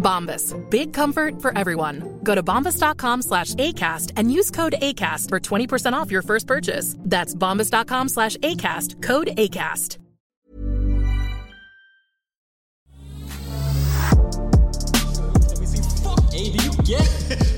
[0.00, 0.56] Bombas.
[0.70, 2.18] Big comfort for everyone.
[2.24, 6.96] Go to bombas.com slash ACAST and use code ACAST for 20% off your first purchase.
[6.98, 9.02] That's bombas.com slash ACAST.
[9.02, 9.98] Code ACAST.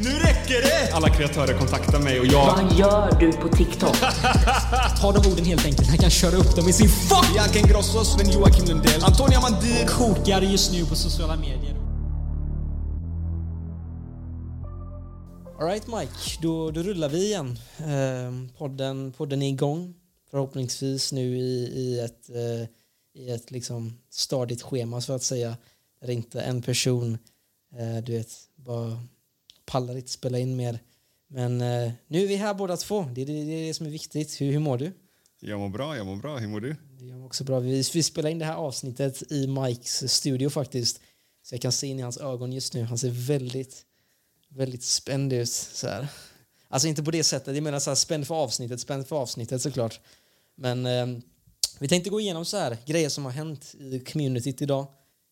[0.01, 0.93] Nu räcker det!
[0.93, 3.97] Alla kreatörer kontaktar mig och jag Vad gör du på TikTok?
[5.01, 5.89] tar de orden helt enkelt.
[5.89, 7.33] Han kan köra upp dem i sin fuck!
[7.33, 9.87] Bianca Ingrosso, Sven-Joakim Lundell, Antonia Mandir.
[9.87, 11.82] Kokar just nu på sociala medier.
[15.63, 17.59] Alright Mike, då, då rullar vi igen.
[17.79, 19.95] Ehm, podden, podden är igång.
[20.31, 22.69] Förhoppningsvis nu i, i ett, eh,
[23.23, 25.57] i ett liksom stadigt schema så att säga.
[26.01, 27.19] Där inte en person
[27.79, 29.03] eh, du vet, bara
[29.65, 30.79] pallar inte spela in mer.
[31.29, 33.03] Men eh, nu är vi här båda två.
[33.15, 34.41] Det är det, det, är det som är viktigt.
[34.41, 34.93] Hur, hur mår du?
[35.41, 36.39] Jag mår bra, jag mår bra.
[36.39, 36.77] Hur mår du?
[36.99, 37.61] Det mår också bra.
[37.61, 41.01] Vi, vi spelar in det här avsnittet i Mikes studio faktiskt.
[41.43, 42.83] Så jag kan se in i hans ögon just nu.
[42.83, 43.87] Han ser väldigt,
[44.55, 45.51] väldigt spänd ut.
[45.51, 46.09] Så här.
[46.69, 47.55] Alltså inte på det sättet.
[47.55, 50.01] Jag menar så här, spänd för avsnittet, spänd för avsnittet såklart.
[50.57, 51.07] Men eh,
[51.81, 54.87] vi tänkte gå igenom så här grejer som har hänt i communityt idag.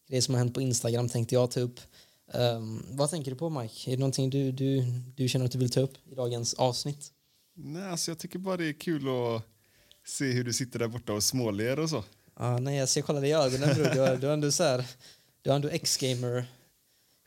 [0.09, 1.81] Grejer som har hänt på Instagram tänkte jag ta upp.
[2.35, 3.91] Um, vad tänker du på Mike?
[3.91, 4.85] Är det någonting du, du,
[5.17, 7.13] du känner att du vill ta upp i dagens avsnitt?
[7.57, 9.43] Nej, alltså jag tycker bara det är kul att
[10.07, 12.05] se hur du sitter där borta och småler och så.
[12.35, 13.95] Ah, nej, jag ser kolla dig i ögonen bror.
[13.95, 14.85] Du har, du har ändå så här,
[15.43, 16.45] du har ändå X-gamer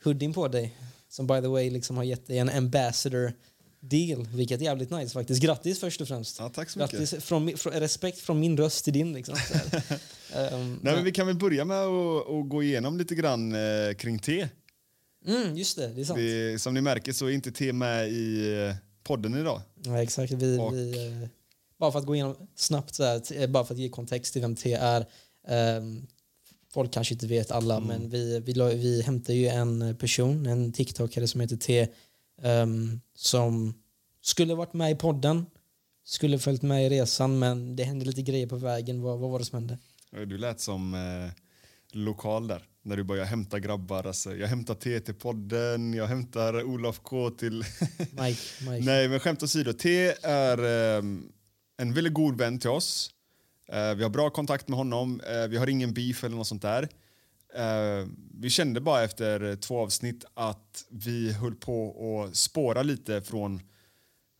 [0.04, 0.76] hoodien på dig.
[1.14, 3.32] Som by the way liksom har gett dig en ambassador
[3.80, 5.42] deal, vilket är jävligt nice faktiskt.
[5.42, 6.38] Grattis först och främst.
[6.38, 7.24] Ja, tack så Grattis mycket.
[7.24, 9.34] från, mi- från, respekt från min röst till din liksom.
[10.34, 13.94] Ehm, Nej, men vi kan väl börja med att, att gå igenom lite grann eh,
[13.98, 14.48] kring te.
[15.26, 16.18] mm, just det, det är sant.
[16.18, 19.60] Vi, som ni märker så är inte te med i eh, podden idag.
[19.84, 20.32] Ja, exakt.
[20.32, 21.28] Vi, Och- vi, eh,
[21.78, 24.42] bara för att gå igenom snabbt, så här, eh, bara för att ge kontext till
[24.42, 25.06] vem T är.
[25.48, 26.06] ehm,
[26.74, 27.88] folk kanske inte vet alla, Mm.
[27.88, 31.88] men vi, vi, vi hämtar ju en person, en TikTokare som heter T,
[32.42, 33.74] ehm, som
[34.22, 35.46] skulle varit med i podden,
[36.04, 39.02] skulle följt med i resan, men det hände lite grejer på vägen.
[39.02, 39.78] Vad, vad var det som hände?
[40.26, 41.32] Du lät som eh,
[41.92, 42.62] lokal där.
[42.82, 44.06] När du börjar hämta grabbar.
[44.06, 47.64] Alltså, jag hämtar te till podden, jag hämtar Olof K till...
[47.98, 48.80] Mike, Mike.
[48.84, 49.72] Nej, men skämt åsido.
[49.72, 51.02] T är eh,
[51.76, 53.10] en väldigt god vän till oss.
[53.68, 55.20] Eh, vi har bra kontakt med honom.
[55.20, 56.88] Eh, vi har ingen beef eller något sånt där.
[57.54, 58.06] Eh,
[58.40, 63.60] vi kände bara efter två avsnitt att vi höll på att spåra lite från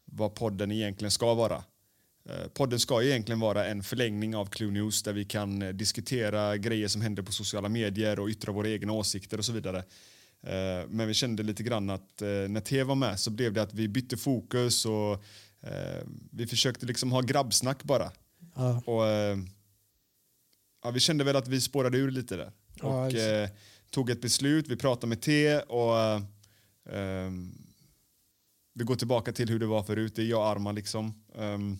[0.05, 1.65] vad podden egentligen ska vara.
[2.55, 7.01] Podden ska egentligen vara en förlängning av Clue News där vi kan diskutera grejer som
[7.01, 9.85] händer på sociala medier och yttra våra egna åsikter och så vidare.
[10.89, 13.89] Men vi kände lite grann att när T var med så blev det att vi
[13.89, 15.25] bytte fokus och
[16.31, 18.13] vi försökte liksom ha grabbsnack bara.
[18.55, 19.39] Ja, Och, eh,
[20.83, 22.53] ja, vi kände väl att vi spårade ur lite där.
[22.75, 23.49] Ja, och eh,
[23.91, 25.99] tog ett beslut, vi pratade med T och
[26.95, 27.31] eh,
[28.75, 31.23] vi går tillbaka till hur det var förut, det är jag och Arman liksom.
[31.39, 31.79] Ehm,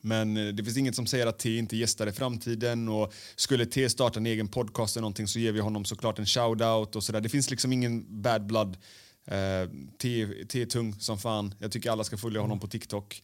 [0.00, 3.66] men eh, det finns inget som säger att T inte gästar i framtiden och skulle
[3.66, 7.04] T starta en egen podcast eller någonting så ger vi honom såklart en shout-out och
[7.04, 7.20] sådär.
[7.20, 8.76] Det finns liksom ingen bad blood.
[9.24, 9.70] Eh,
[10.02, 11.54] T, T är tung som fan.
[11.58, 13.22] Jag tycker alla ska följa honom på TikTok.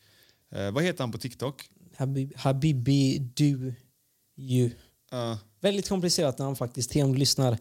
[0.50, 1.70] Eh, vad heter han på TikTok?
[1.96, 3.74] Habib, Habibi du
[4.36, 4.64] ju.
[5.12, 6.96] Uh, Väldigt komplicerat namn faktiskt.
[6.96, 7.58] Om du lyssnar.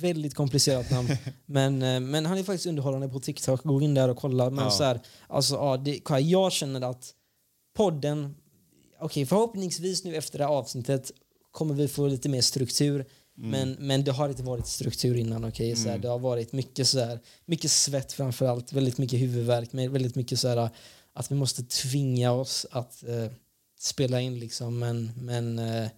[0.00, 1.08] Väldigt komplicerat namn.
[1.46, 3.62] men, eh, men han är faktiskt underhållande på TikTok.
[3.62, 4.50] Gå in där och kolla.
[4.50, 4.70] Men Ja.
[4.70, 7.14] så här, alltså, ja, det, jag känner att
[7.76, 8.34] podden,
[9.00, 11.12] okej förhoppningsvis nu efter det här avsnittet
[11.50, 13.06] kommer vi få lite mer struktur.
[13.42, 15.44] Men, men det har inte varit struktur innan.
[15.44, 15.76] Okay?
[15.76, 19.74] Så här, det har varit mycket, så här, mycket svett framför allt, väldigt mycket huvudvärk,
[19.74, 20.70] väldigt mycket så här,
[21.12, 23.26] att vi måste tvinga oss att eh,
[23.80, 24.38] spela in.
[24.38, 24.78] Liksom.
[24.78, 25.88] Men, men eh,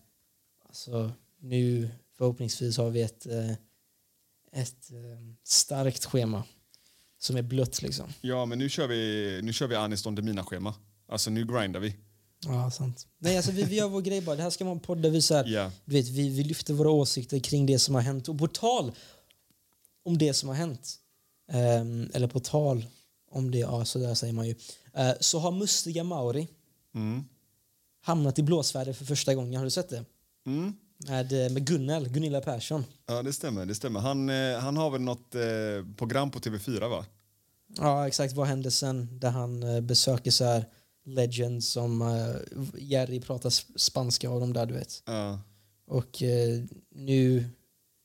[0.69, 3.51] alltså, nu förhoppningsvis har vi ett, eh,
[4.53, 6.45] ett eh, starkt schema
[7.19, 7.83] som är blött.
[7.83, 8.09] Liksom.
[8.21, 10.75] Ja, men nu kör vi, nu kör vi Anis Don Demina-schema.
[11.09, 11.97] Alltså nu grindar vi.
[12.47, 13.07] Ja, sant.
[13.19, 14.37] Nej, alltså vi, vi gör vår grej bara.
[14.37, 15.71] Det här ska vara en podd där vi, så här, Ja.
[15.85, 18.29] du vet, vi, vi lyfter våra åsikter kring det som har hänt.
[18.29, 18.93] Och på tal
[20.05, 20.99] om det som har hänt,
[21.53, 22.87] ehm, eller på tal
[23.31, 24.55] om det, ja så där säger man ju,
[24.95, 26.49] eh, så har Mustiga Mauri
[26.95, 27.25] Mm.
[28.03, 29.55] Hamnat i blåsväder för första gången.
[29.59, 30.05] Har du sett det?
[30.47, 30.73] Mm.
[31.09, 32.85] Med, eh, med Gunnel, Gunilla Persson.
[33.07, 33.67] Ja, det stämmer.
[33.67, 34.01] Det stämmer.
[34.01, 35.41] Han, eh, han har väl något eh,
[35.97, 37.05] program på TV4, va?
[37.77, 38.35] Ja, exakt.
[38.35, 39.19] Vad hände sen?
[39.21, 40.65] Där han besöker så här
[41.05, 42.35] legends som eh,
[42.83, 45.03] Jerry pratar sp- spanska och de där, du vet.
[45.07, 45.41] Ja.
[45.87, 46.61] Och eh,
[46.95, 47.45] nu,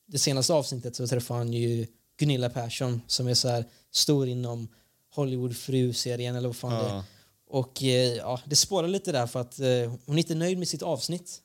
[0.06, 1.86] det senaste avsnittet så träffar han ju
[2.18, 4.68] Gunilla Persson som är så här stor inom
[5.14, 7.02] Hollywood fru-serien eller vad fan det är.
[7.48, 10.68] Och eh, ja, det spårar lite där för att eh, hon är inte nöjd med
[10.68, 11.42] sitt avsnitt.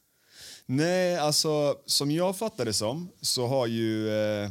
[0.66, 4.50] Nej, alltså som jag fattar det som så har ju eh,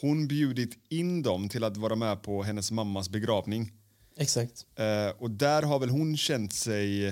[0.00, 3.72] hon bjudit in dem till att vara med på hennes mammas begravning.
[4.16, 4.66] Exakt.
[4.74, 7.06] Eh, och där har väl hon känt sig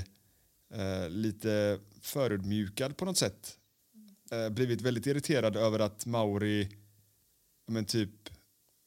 [0.75, 3.57] eh, lite förödmjukad på något sätt.
[4.31, 6.69] Eh, blivit väldigt irriterad över att Mauri
[7.69, 8.11] men typ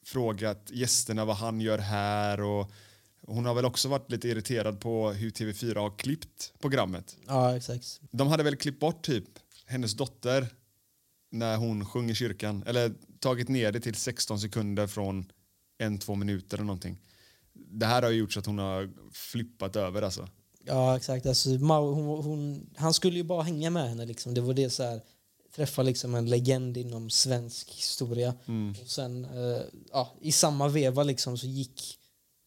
[0.06, 2.70] frågat gästerna vad han gör här och
[3.30, 7.16] hon har väl också varit lite irriterad på hur TV4 har klippt programmet.
[7.26, 8.00] Ja, exakt.
[8.10, 9.24] De hade väl klippt bort typ
[9.66, 10.46] hennes dotter
[11.30, 12.62] när hon sjunger kyrkan.
[12.66, 15.32] Eller tagit ner det till 16 sekunder från
[15.78, 16.98] en, två minuter eller någonting.
[17.52, 20.28] Det här har ju gjort så att hon har flippat över alltså.
[20.64, 21.26] Ja, exakt.
[21.26, 24.06] Alltså, hon, hon, han skulle ju bara hänga med henne.
[24.06, 24.34] Liksom.
[24.34, 25.00] Det var det så här,
[25.56, 28.34] träffa liksom en legend inom svensk historia.
[28.80, 29.62] Och sen eh,
[29.92, 31.98] ja, i samma veva liksom, så gick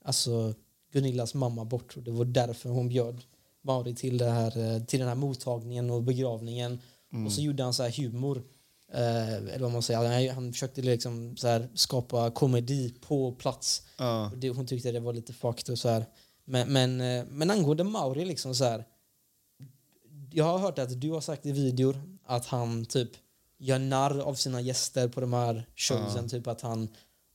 [0.05, 0.53] alltså,
[0.93, 1.97] Gunillas mamma bort.
[1.97, 3.21] Och det var därför hon bjöd
[3.61, 6.79] Mauri till, det här, eh, till den här mottagningen och begravningen.
[7.25, 8.43] Och så gjorde han så här humor.
[8.93, 10.27] Eh, eller vad man säger.
[10.27, 13.83] Han, han försökte liksom så här, skapa komedi på plats.
[14.31, 16.05] Och det, hon tyckte det var lite fucked och så här.
[16.45, 18.85] Men, men, eh, men angående Mauri liksom så här.
[20.31, 23.09] Jag har hört att du har sagt i videor att han typ
[23.57, 26.29] gör narr av sina gäster på de här showsen.
[26.29, 26.87] Typ att han...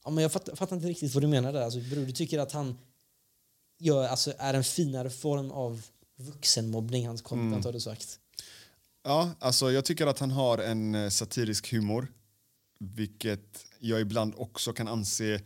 [0.05, 1.63] Ja, men jag fattar, fattar inte riktigt vad du menar där.
[1.63, 2.79] Alltså, bror, du tycker att han
[3.79, 5.83] gör, alltså, är en finare form av
[6.17, 8.19] vuxenmobbning, hans content har du sagt.
[9.05, 12.13] Ja, alltså jag tycker att han har en eh, satirisk humor.
[12.81, 15.41] Vilket jag ibland också kan anse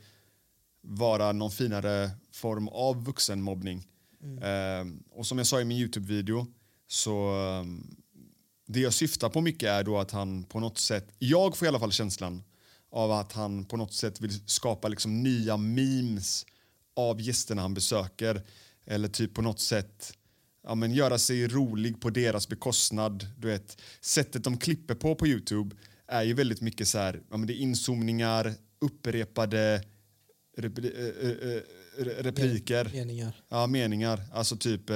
[0.81, 3.87] vara någon finare form av vuxenmobbning.
[4.43, 6.47] Eh, och som jag sa i min Youtube-video
[6.89, 7.65] så eh,
[8.67, 11.69] det jag syftar på mycket är då att han på något sätt, jag får i
[11.69, 12.43] alla fall känslan
[12.91, 16.47] av att han på något sätt vill skapa liksom nya memes
[16.97, 18.43] av gästerna han besöker.
[18.87, 20.19] Eller typ på något sätt
[20.63, 23.27] ja, men göra sig rolig på deras bekostnad.
[23.39, 27.37] Du vet, sättet de klipper på på Youtube är ju väldigt mycket så här, ja,
[27.37, 29.85] men det är inzoomningar, upprepade
[30.57, 31.57] repli, eh, eh,
[31.99, 32.91] eh, repliker.
[32.93, 33.43] Meningar.
[33.49, 34.23] Ja, meningar.
[34.33, 34.91] Alltså typ...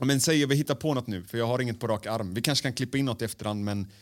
[0.00, 2.34] Ja, men säg vi hittar på något nu, för jag har inget på rak arm.
[2.34, 3.92] Vi kanske kan klippa in något i efterhand, men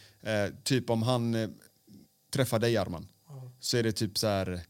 [0.65, 1.55] typ om han
[2.33, 3.09] träffar dig, Arman,
[3.61, 4.61] så är det typ så här...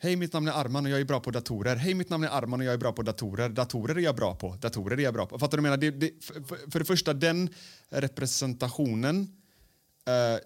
[0.00, 1.76] Hej, mitt namn är Arman och jag är bra på datorer.
[1.76, 3.48] Hej, mitt namn är Arman och jag är bra på datorer.
[3.48, 4.56] Datorer är jag bra på.
[4.60, 5.38] Datorer är jag bra på.
[5.38, 5.76] Fattar du menar?
[5.76, 6.34] Det, det, för,
[6.70, 7.50] för- det första, den
[7.90, 9.20] representationen
[10.06, 10.40] eh,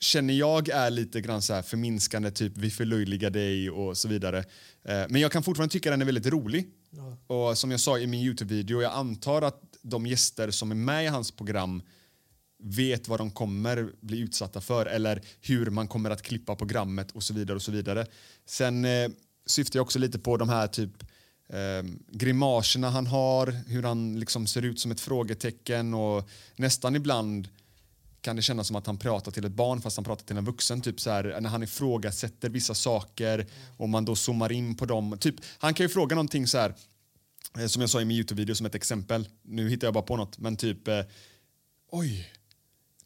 [0.00, 4.38] känner jag är lite grann så här förminskande, typ vi förlöjligar dig och så vidare.
[4.84, 6.68] Eh, men jag kan fortfarande tycka den är väldigt rolig.
[7.26, 11.04] Och som jag sa i min Youtube-video, jag antar att de gäster som är med
[11.04, 11.82] i hans program
[12.62, 17.22] vet vad de kommer bli utsatta för eller hur man kommer att klippa programmet och
[17.22, 17.56] så vidare.
[17.56, 18.06] och så vidare.
[18.46, 19.08] Sen eh,
[19.46, 21.02] syftar jag också lite på de här typ
[21.48, 27.48] eh, grimaserna han har, hur han liksom ser ut som ett frågetecken och nästan ibland
[28.20, 30.44] kan det kännas som att han pratar till ett barn fast han pratar till en
[30.44, 30.80] vuxen.
[30.80, 33.46] Typ så här, när han ifrågasätter vissa saker
[33.76, 35.18] och man då zoomar in på dem.
[35.20, 36.74] Typ, han kan ju fråga någonting så här,
[37.58, 39.28] eh, som jag sa i min Youtube-video som ett exempel.
[39.42, 41.00] Nu hittar jag bara på något, men typ eh,
[41.90, 42.32] oj,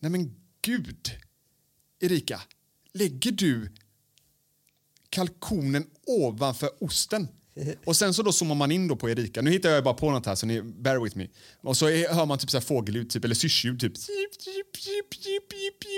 [0.02, 1.11] nej men gud,
[2.00, 2.40] Erika,
[2.92, 3.73] lägger du
[5.09, 7.28] kalkonen ovanför osten?
[7.85, 9.42] Och sen så då zoomar man in då på Erika.
[9.42, 11.28] Nu hittar jag bara på något här så ni bear with me.
[11.61, 13.92] Och så är, hör man typ så här fågelljud typ, eller syrsljud typ.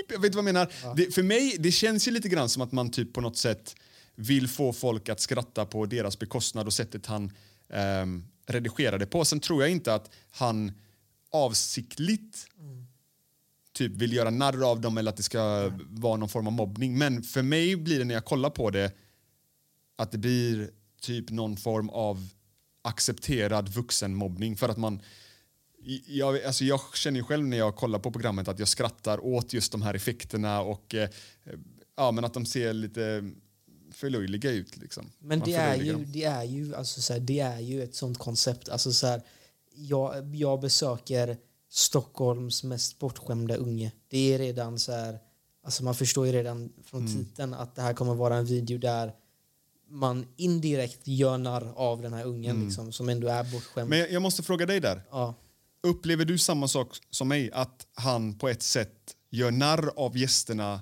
[0.09, 0.95] Jag vet inte vad jag menar.
[0.95, 3.75] Det, för mig, det känns ju lite grann som att man typ på något sätt
[4.15, 7.31] vill få folk att skratta på deras bekostnad och sättet han
[8.45, 9.25] redigerar det på.
[9.25, 10.71] Sen tror jag inte att han
[11.31, 12.47] avsiktligt
[13.75, 16.97] typ vill göra narr av dem eller att det ska vara någon form av mobbning.
[16.97, 18.91] Men för mig blir det när jag kollar på det
[19.95, 20.69] att det blir
[21.01, 22.27] typ någon form av
[22.81, 25.01] accepterad vuxenmobbning för att man
[26.05, 29.71] jag, alltså jag känner själv när jag kollar på programmet att jag skrattar åt just
[29.71, 31.09] de här effekterna och eh,
[31.97, 33.31] ja, men att de ser lite
[33.91, 34.77] förlöjliga ut.
[34.77, 35.11] Liksom.
[35.19, 36.05] Men Man det är, ju, dem.
[36.07, 38.69] det, är ju, alltså så här, det är ju ett sånt koncept.
[38.69, 39.21] Alltså så här,
[39.75, 41.37] jag, jag besöker
[41.69, 43.91] Stockholms mest bortskämda unge.
[44.07, 45.19] Det är redan så här...
[45.63, 47.13] Alltså man förstår ju redan från Mm.
[47.25, 49.13] titeln att det här kommer vara en video där
[49.89, 53.77] man indirekt gör narr av den här ungen liksom, som ändå är bortskämd.
[53.77, 53.89] Mm.
[53.89, 55.01] Men jag, jag måste fråga dig där.
[55.11, 55.33] ja.
[55.83, 57.51] Upplever du samma sak som mig?
[57.51, 60.81] Att han på ett sätt gör narr av gästerna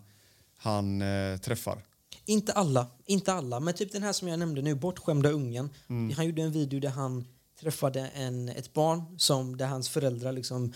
[0.58, 1.86] han eh, träffar?
[2.25, 3.60] Inte alla, inte alla.
[3.60, 5.70] Men typ den här som jag nämnde nu, Bortskämda ungen.
[5.88, 6.16] Mm.
[6.16, 7.25] Han gjorde en video där han
[7.63, 10.74] träffade en, ett barn som, där hans föräldrar liksom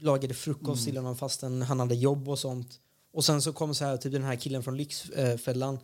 [0.00, 0.84] lagade frukost Mm.
[0.84, 2.80] till honom fastän han hade jobb och sånt.
[3.12, 5.78] Och sen så kom så här, typ den här killen från Lyxfällan,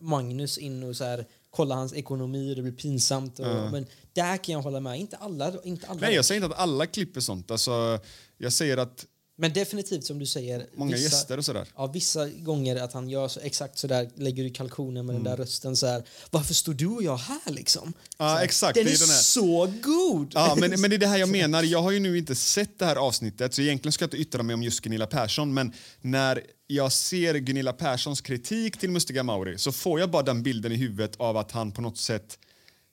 [0.00, 3.38] Magnus, in och så här, kolla hans ekonomi och det blir pinsamt.
[3.38, 4.98] Och, Men där kan jag hålla med.
[5.00, 5.52] Inte alla.
[5.64, 7.50] Inte alla Nej, jag säger inte att alla klipper sånt.
[7.50, 8.00] Alltså,
[8.38, 9.06] jag säger att
[9.40, 10.66] Men definitivt som du säger.
[10.76, 11.66] många gäster och sådär.
[11.76, 15.24] Ja, vissa gånger att han gör så, exakt så där, lägger ut kalkonen med den
[15.24, 16.02] där rösten så här.
[16.30, 17.82] Varför står du och jag här liksom?
[17.82, 17.94] Mm.
[18.18, 20.32] Ja, så exakt, Den det är, är den här- så god!
[20.34, 21.62] Ja, men, men det är det här jag menar.
[21.62, 24.42] Jag har ju nu inte sett det här avsnittet så egentligen ska jag inte yttra
[24.42, 29.58] mig om just Gunilla Persson men när jag ser Gunilla Perssons kritik till Mustiga Mauri
[29.58, 32.38] så får jag bara den bilden i huvudet av att han på något sätt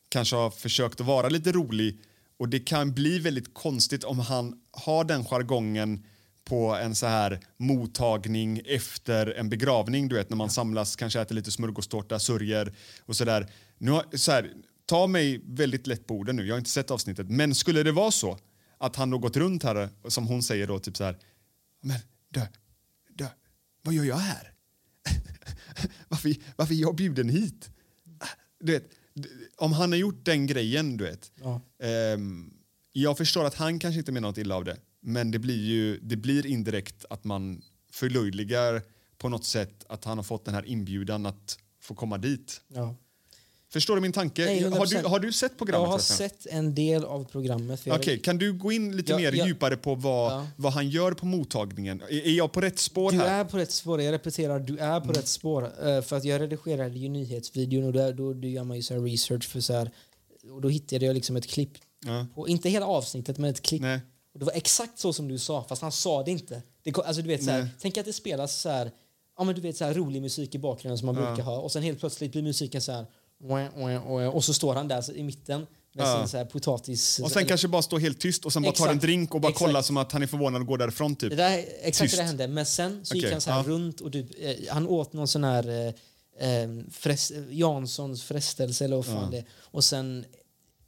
[0.09, 1.99] kanske har försökt att vara lite rolig
[2.39, 6.03] och det kan bli väldigt konstigt om han har den jargongen
[6.45, 11.35] på en så här mottagning efter en begravning, du vet när man samlas, kanske äter
[11.35, 13.47] lite smörgåstårta, sörjer och sådär.
[13.77, 14.53] Nu har, så här,
[14.85, 17.91] ta mig väldigt lätt på orden nu, jag har inte sett avsnittet, men skulle det
[17.91, 18.37] vara så
[18.77, 21.17] att han har gått runt här, som hon säger då, typ så här,
[21.81, 21.99] men
[22.29, 22.41] dö,
[23.13, 23.27] dö,
[23.81, 24.51] vad gör jag här?
[26.07, 27.69] varför, varför är jag bjuden hit?
[28.59, 28.89] Du vet,
[29.57, 31.31] om han har gjort den grejen, du vet.
[31.35, 31.61] Ja.
[31.83, 32.53] Ehm,
[32.91, 34.77] jag förstår att han kanske inte menar något illa av det.
[35.07, 38.81] Men det blir ju det blir indirekt att man förlöjligar
[39.17, 42.61] på något sätt att han har fått den här inbjudan att få komma dit.
[42.67, 42.95] Ja.
[43.69, 44.45] Förstår du min tanke?
[44.45, 45.07] Nej, har, du, 100%.
[45.07, 45.85] har du sett programmet?
[45.85, 46.29] Jag har förresten?
[46.29, 47.85] sett en del av programmet.
[47.85, 49.47] jag- Okej, kan du gå in lite Ja, mer ja.
[49.47, 50.47] djupare på vad, Ja.
[50.57, 52.01] vad han gör på mottagningen?
[52.01, 53.39] Är, är jag på rätt spår Du här?
[53.39, 54.01] är på rätt spår.
[54.01, 55.63] Jag repeterar, du är på rätt spår.
[55.87, 58.93] Eh, för att jag redigerade ju nyhetsvideon och då, då, då gör man ju så
[58.93, 59.91] här research för så här,
[60.51, 61.71] och då hittade jag liksom ett klipp.
[62.05, 62.25] Ja.
[62.35, 63.81] På, inte hela avsnittet, men ett klipp.
[63.81, 63.99] Nej.
[64.35, 66.61] Och det var exakt så som du sa, fast han sa det inte.
[66.83, 68.91] Det, alltså, du vet, så här, tänk att det spelas så här,
[69.37, 71.71] ja, men du vet, så här, rolig musik i bakgrunden som man brukar ha och
[71.71, 73.05] sen helt plötsligt blir musiken så här
[74.33, 76.17] och så står han där i mitten med Ja.
[76.19, 77.19] sin så här, potatis...
[77.19, 78.91] Och sen eller- kanske bara stå helt tyst och sen bara ta Exakt.
[78.91, 79.65] en drink och bara Exakt.
[79.65, 81.15] kolla som att han är förvånad och går därifrån.
[81.15, 81.29] Typ.
[81.29, 82.17] Det där, exakt Tyst.
[82.21, 82.47] det hände.
[82.47, 83.63] Men sen så gick Okej, han så här ja.
[83.69, 85.69] runt och typ, eh, han åt någon sån här
[86.39, 89.45] eh, eh, frest, Janssons frestelse eller vad fan det är.
[89.61, 90.25] Och sen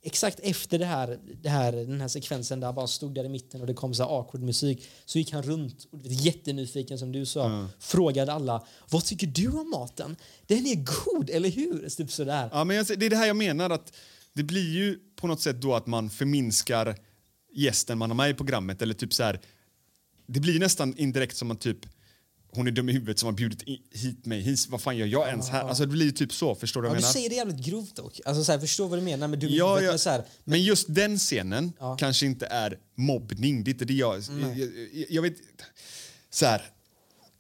[0.08, 3.30] exakt efter det här, det här, den här sekvensen där han bara stod där i
[3.30, 7.00] mitten och det kom så här awkward musik så gick han runt och vet, jättenyfiken
[7.00, 10.16] som du sa frågade alla vad tycker du om maten?
[10.46, 11.90] Den är god, eller hur?
[11.90, 12.50] Typ sådär.
[12.52, 13.70] Ja, men det är det här jag menar.
[13.70, 13.94] att
[14.34, 16.96] Det blir ju på något sätt då att man förminskar
[17.54, 18.82] gästen man har med i programmet.
[18.82, 19.40] Eller typ så här,
[20.26, 21.86] det blir nästan indirekt som att typ
[22.58, 24.42] hon är dum i huvudet som har bjudit hit mig.
[24.42, 25.62] His, vad fan gör jag ens här?
[25.64, 26.56] Alltså det blir ju typ så.
[26.56, 27.14] Förstår du vad du jag menar?
[27.14, 28.20] säger det jävligt grovt dock.
[28.26, 29.92] Alltså, så här, förstår vad du menar med dum i Ja, huvudet, ja.
[29.92, 31.98] men så här, Men just den scenen Ja.
[31.98, 33.64] kanske inte är mobbning.
[33.64, 34.16] Det är inte det jag...
[34.20, 35.36] Jag, jag, jag vet...
[36.30, 36.62] Så här...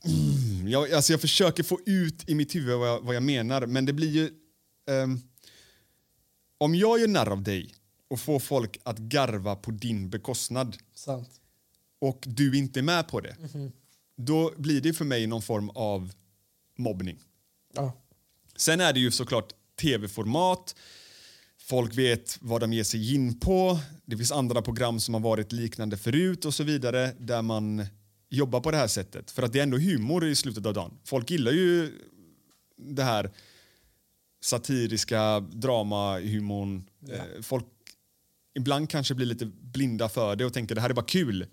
[0.05, 3.65] Mm, jag, alltså jag försöker få ut i mitt huvud vad jag, vad jag menar,
[3.65, 4.29] men det blir ju...
[4.89, 5.19] ehm,
[6.57, 7.74] om jag gör narr av dig
[8.09, 11.29] och får folk att garva på din bekostnad sant.
[12.01, 13.36] och du inte är med på det,
[14.17, 16.13] då blir det för mig någon form av
[16.77, 17.19] mobbning.
[17.74, 17.93] Ja.
[18.55, 20.75] Sen är det ju såklart tv-format.
[21.57, 23.79] Folk vet vad de ger sig in på.
[24.05, 27.86] Det finns andra program som har varit liknande förut och så vidare där man
[28.29, 29.31] jobbar på det här sättet.
[29.31, 31.00] För att det är ändå humor i slutet av dagen.
[31.03, 31.91] Folk gillar ju
[32.77, 33.31] det här
[34.41, 36.89] satiriska dramahumorn.
[37.09, 37.65] Eh, Folk
[38.55, 41.45] ibland kanske blir lite blinda för det och tänker det här är bara kul.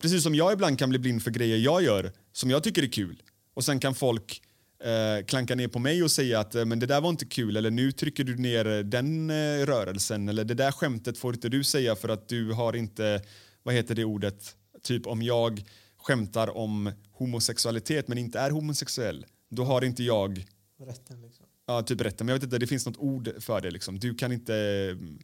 [0.00, 2.86] Precis som jag ibland kan bli blind för grejer jag gör som jag tycker är
[2.92, 3.22] kul.
[3.54, 4.42] Och sen kan folk
[4.84, 7.56] eh, klanka ner på mig och säga att eh, men det där var inte kul
[7.56, 9.34] eller nu trycker du ner eh, den eh,
[9.66, 13.22] rörelsen eller det där skämtet får inte du säga för att du har inte,
[13.62, 15.64] vad heter det ordet, typ om jag
[15.96, 20.46] skämtar om homosexualitet men inte är homosexuell, då har inte jag
[20.86, 21.46] Rätten liksom.
[21.66, 22.26] Ja, typ rätten.
[22.26, 23.70] Men jag vet inte, det finns något ord för det.
[23.70, 23.98] Liksom.
[23.98, 24.54] Du kan inte...
[24.92, 25.18] mm,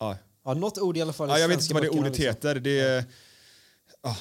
[0.00, 1.28] Ja, Ja, något ord i alla fall.
[1.28, 2.24] ja, jag vet inte vad det ordet liksom.
[2.24, 2.54] heter.
[2.54, 3.06] Det
[4.04, 4.16] ah,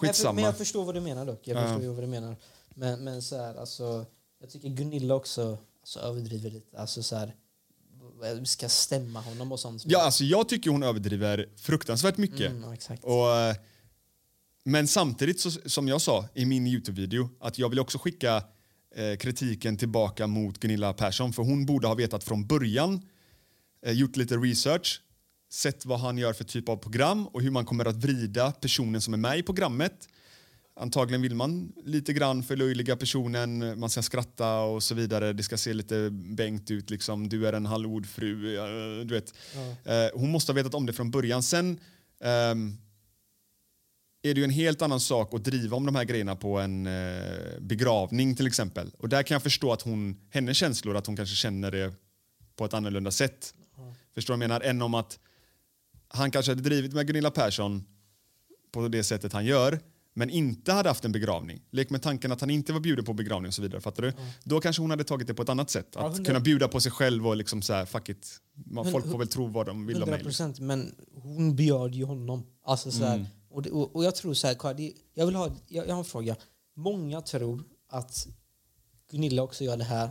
[0.00, 0.28] Men skitsamma.
[0.28, 1.40] jag, men jag förstår vad du menar dock.
[1.44, 1.62] Jag Ja.
[1.62, 2.36] förstår ju vad du menar.
[2.74, 4.06] Men, men så här, alltså,
[4.40, 6.78] jag tycker Gunilla också alltså, överdriver lite.
[6.78, 7.34] Alltså så här,
[8.44, 9.82] ska stämma honom och sånt.
[9.86, 12.50] Ja, alltså jag tycker hon överdriver fruktansvärt mycket.
[12.50, 12.64] Mm.
[13.02, 13.56] Och, eh,
[14.64, 18.44] men samtidigt, så, som jag sa i min Youtube-video, att jag vill också skicka
[18.94, 21.32] eh, kritiken tillbaka mot Gunilla Persson.
[21.32, 23.02] För hon borde ha vetat från början,
[23.86, 25.00] eh, gjort lite research,
[25.54, 29.00] sett vad han gör för typ av program och hur man kommer att vrida personen
[29.00, 30.08] som är med i programmet.
[30.76, 35.32] Antagligen vill man lite grann förlöjliga personen, man ska skratta och så vidare.
[35.32, 37.28] Det ska se lite bänkt ut, liksom.
[37.28, 38.56] du är en Hollywoodfru.
[38.56, 39.34] eh, Du vet.
[39.84, 41.42] Eh, hon måste ha vetat om det från början.
[41.42, 41.80] Sen
[42.20, 42.76] ehm,
[44.22, 46.86] är det ju en helt annan sak att driva om de här grejerna på en
[46.86, 47.22] eh,
[47.60, 48.90] begravning till exempel.
[48.98, 51.94] Och där kan jag förstå att hon, hennes känslor, att hon kanske känner det
[52.56, 53.54] på ett annorlunda sätt.
[54.14, 54.60] Förstår du vad jag menar?
[54.70, 55.18] Än om att
[56.08, 57.84] han kanske hade drivit med Gunilla Persson
[58.72, 59.80] på det sättet han gör
[60.16, 61.62] men inte hade haft en begravning.
[61.70, 63.80] Lek med tanken att han inte var bjuden på begravning och så vidare.
[63.80, 64.12] Fattar du?
[64.44, 65.88] Då kanske hon hade tagit det på ett annat sätt.
[65.94, 68.40] Ja, Att hundra- kunna bjuda på sig själv och liksom så här, fuck it.
[68.66, 70.24] Man, folk får väl tro vad de vill om 100 mig.
[70.24, 70.46] Liksom.
[70.52, 72.46] procent, men hon bjöd ju honom.
[72.64, 73.26] Alltså, så här, Mm.
[73.50, 75.98] och, det, och, och jag tror så här, det, jag, vill ha, jag, jag har
[75.98, 76.36] en fråga.
[76.76, 78.26] Många tror att
[79.10, 80.10] Gunilla också gör det här.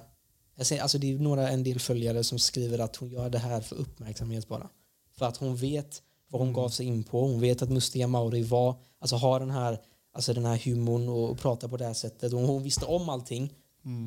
[0.56, 3.38] Jag säger, alltså det är några, en del följare som skriver att hon gör det
[3.40, 4.70] här för uppmärksamhet bara.
[5.18, 7.22] För att hon vet vad hon gav sig in på.
[7.22, 9.82] Hon vet att Mustiga Mauri var, alltså har den här,
[10.14, 12.34] alltså den här humorn och, och pratar på det här sättet.
[12.34, 13.54] Och hon visste om allting.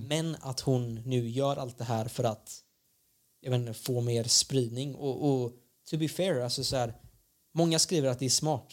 [0.09, 2.63] Men att hon nu gör allt det här för att
[3.41, 4.95] jag vet inte, få mer spridning.
[4.95, 5.53] Och, och
[5.91, 6.95] to be fair, alltså så här,
[7.55, 8.73] många skriver att det är smart.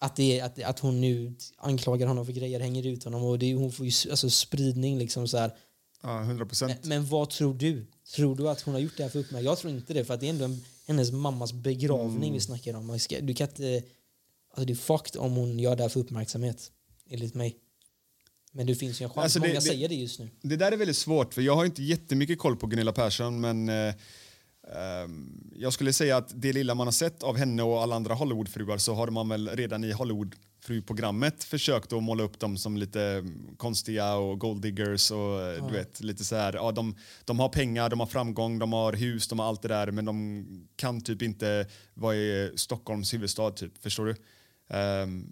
[0.00, 3.54] Att, det att, att hon nu anklagar honom för grejer, hänger ut honom och det,
[3.54, 4.98] hon får ju alltså, spridning.
[4.98, 5.56] Liksom så här.
[6.02, 6.72] Ja, 100 procent.
[6.80, 7.86] Men, men vad tror du?
[8.16, 9.44] Tror du att hon har gjort det här för uppmärksamhet?
[9.44, 12.32] Jag tror inte det, för att det är ändå en, hennes mammas begravning Mm.
[12.32, 12.98] vi snackar om.
[13.22, 13.82] Du kan inte,
[14.50, 16.70] alltså det är fucked om hon gör det här för uppmärksamhet,
[17.10, 17.56] enligt mig.
[18.52, 19.24] Men det finns ju en chans.
[19.24, 20.28] Alltså, det- Många det- säger det just nu.
[20.42, 23.68] Det där är väldigt svårt, för jag har inte jättemycket koll på Gunilla Persson men
[23.68, 23.94] eh,
[24.76, 28.14] ehm, jag skulle säga att det lilla man har sett av henne och alla andra
[28.14, 29.92] Hollywoodfruar så har man väl redan i
[30.66, 35.72] Hollywoodfru-programmet försökt att måla upp dem som lite mm, konstiga och golddiggers och eh, du
[35.72, 39.28] vet, lite så här, ja, de, de har pengar, de har framgång, de har hus,
[39.28, 43.82] de har allt det där men de kan typ inte vara i Stockholms huvudstad typ,
[43.82, 44.14] förstår du?
[44.76, 45.26] Ehm,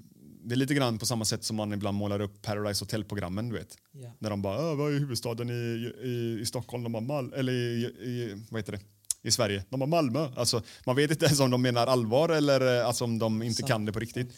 [0.44, 3.54] det är lite grann på samma sätt som man ibland målar upp Paradise Hotel-programmen, du
[3.54, 3.76] vet.
[3.92, 4.12] Ja.
[4.18, 6.82] När de bara, "Äh, vad är huvudstaden i, i, i Stockholm?
[6.82, 8.80] De bara, Mal eller i, i, vad heter det?
[9.22, 9.64] I Sverige.
[9.70, 10.28] De bara Malmö.
[10.36, 13.60] Alltså, man vet inte ens om de menar allvar eller eh, alltså, om de inte
[13.60, 14.32] Sant, kan det på riktigt.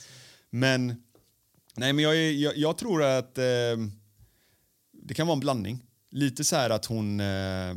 [0.57, 0.87] Men,
[1.77, 3.45] nej, men jag, jag, jag tror att eh,
[4.93, 5.83] det kan vara en blandning.
[6.11, 7.75] Lite så här att hon eh,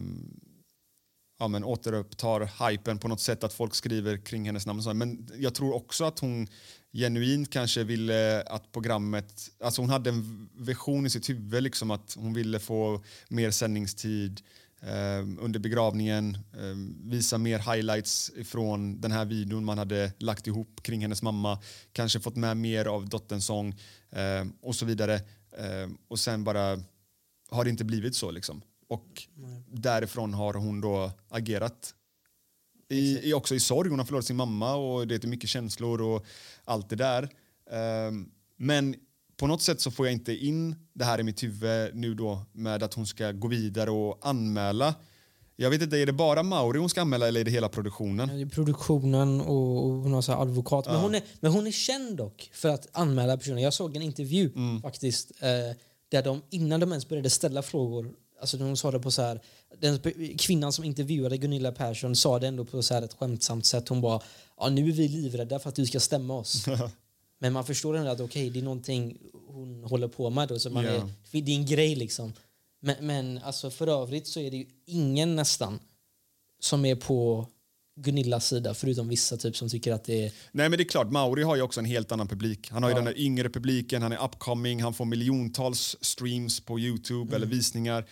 [1.40, 4.80] ja, men återupptar hypen på något sätt, att folk skriver kring hennes namn.
[4.80, 4.94] Och så.
[4.94, 6.48] Men jag tror också att hon
[6.94, 9.50] genuint kanske ville att programmet...
[9.64, 14.42] Alltså hon hade en vision i sitt huvud, liksom att hon ville få mer sändningstid
[14.42, 14.44] eh,
[15.40, 21.02] under begravningen, eh, visa mer highlights från den här videon man hade lagt ihop kring
[21.02, 21.60] hennes mamma,
[21.92, 23.76] kanske fått med mer av dotterns sång
[24.10, 25.22] eh, och så vidare.
[26.08, 26.84] Och sen bara
[27.50, 28.32] har det inte blivit så.
[28.32, 28.62] Liksom.
[28.88, 29.28] Och
[29.68, 31.96] därifrån har hon då agerat.
[32.90, 33.90] I, i, också i sorg.
[33.90, 36.26] Hon har förlorat sin mamma och det är mycket känslor och
[36.64, 37.30] allt det där.
[37.72, 38.96] Ehm, men
[39.40, 42.46] på något sätt så får jag inte in det här i mitt huvud nu då
[42.52, 44.96] med att hon ska gå vidare och anmäla.
[45.56, 48.28] Jag vet inte, är det bara Mauri hon ska anmäla eller är det hela produktionen?
[48.28, 50.86] Det är produktionen och, och hon har så advokat.
[50.86, 53.62] Men, hon är, men hon är känd dock för att anmäla personer.
[53.62, 54.82] Jag såg en intervju Mm.
[54.82, 55.48] faktiskt eh,
[56.10, 59.42] där de innan de ens började ställa frågor Alltså de sa det på så här,
[59.80, 60.00] den
[60.38, 63.90] kvinnan som intervjuade Gunilla Persson sa det ändå på så här ett skämtsamt sätt.
[63.90, 64.22] Hon bara,
[64.58, 66.66] ja nu är vi livrädda för att du ska stämma oss.
[67.40, 70.60] Men man förstår ändå att okej, det är någonting hon håller på med då.
[70.60, 70.92] Så man Ja.
[70.92, 72.34] är, det är en grej liksom.
[72.82, 75.80] Men, men alltså för övrigt så är det ju ingen nästan
[76.60, 77.48] som är på
[77.96, 80.32] Gunillas sida förutom vissa typ som tycker att det är...
[80.52, 82.70] Nej men det är klart, Mauri har ju också en helt annan publik.
[82.72, 82.98] Han har ju Ja.
[82.98, 88.06] den där yngre publiken, han är upcoming, han får miljontals streams på Youtube eller visningar.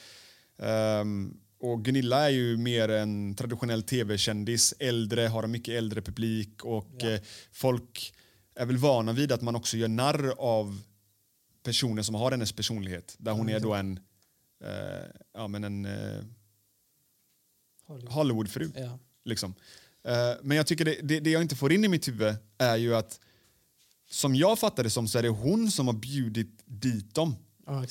[0.59, 6.65] Ehm, och Gunilla är ju mer en traditionell tv-kändis, äldre, har en mycket äldre publik
[6.65, 7.19] och eh,
[7.51, 8.13] folk
[8.57, 10.81] är väl vana vid att man också gör narr av
[11.63, 13.15] personer som har hennes personlighet.
[13.19, 13.99] Där hon är då en,
[14.63, 16.23] eh, ja men en eh,
[17.87, 18.71] Hollywoodfru.
[18.75, 18.99] Ja.
[19.25, 19.55] Liksom.
[20.03, 22.75] Eh, men jag tycker det, det, det jag inte får in i mitt huvud är
[22.75, 23.19] ju att
[24.09, 27.85] som jag fattar det som så är det hon som har bjudit dit dem Ja,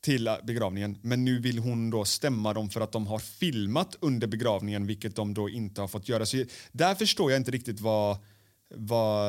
[0.00, 0.98] till begravningen.
[1.02, 5.16] Men nu vill hon då stämma dem för att de har filmat under begravningen vilket
[5.16, 6.26] de då inte har fått göra.
[6.26, 8.18] Så där förstår jag inte riktigt vad
[8.76, 9.28] vad,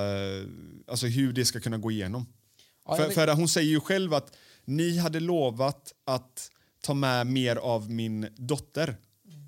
[0.88, 2.26] alltså hur det ska kunna gå igenom.
[2.88, 7.56] Ja, för, för hon säger ju själv att ni hade lovat att ta med mer
[7.56, 8.98] av min dotter.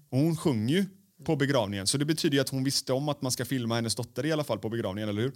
[0.09, 0.85] Och hon sjunger ju
[1.23, 1.87] på begravningen.
[1.87, 4.43] Så det betyder att hon visste om att man ska filma hennes dotter i alla
[4.43, 5.33] fall på begravningen, eller hur?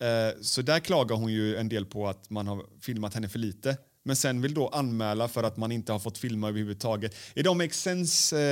[0.00, 3.38] Eh, Så där klagar hon ju en del på att man har filmat henne för
[3.38, 3.76] lite.
[4.02, 7.14] Men sen vill då anmäla för att man inte har fått filma överhuvudtaget.
[7.34, 8.42] Är de make sense eh,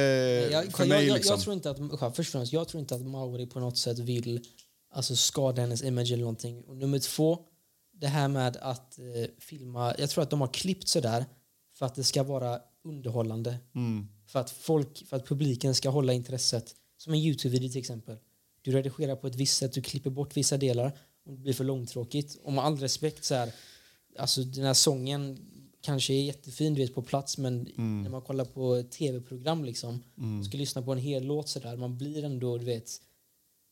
[0.53, 1.07] jag, för jag, mig?
[1.07, 1.35] jag, liksom?
[1.35, 3.99] jag tror inte att, först och främst, jag tror inte att Mauri på något sätt
[3.99, 4.47] vill
[4.97, 6.63] alltså, skada hennes image eller någonting.
[6.65, 7.39] Och nummer två,
[7.93, 11.25] det här med att eh, filma, jag tror att de har klippt sådär
[11.75, 13.57] för att det ska vara underhållande.
[13.75, 14.09] Mm.
[14.27, 16.75] För att folk, för att publiken ska hålla intresset.
[16.99, 18.17] Som en Youtube-video till exempel.
[18.63, 20.93] Du redigerar på ett visst sätt, du klipper bort vissa delar
[21.25, 22.39] och det blir för långtråkigt.
[22.43, 23.53] Och med all respekt så här,
[24.19, 25.39] alltså den här sången
[25.81, 28.03] kanske är jättefin du vet, på plats men Mm.
[28.03, 30.03] när man kollar på tv-program liksom,
[30.49, 32.91] ska lyssna på en hel låt sådär, man blir ändå du vet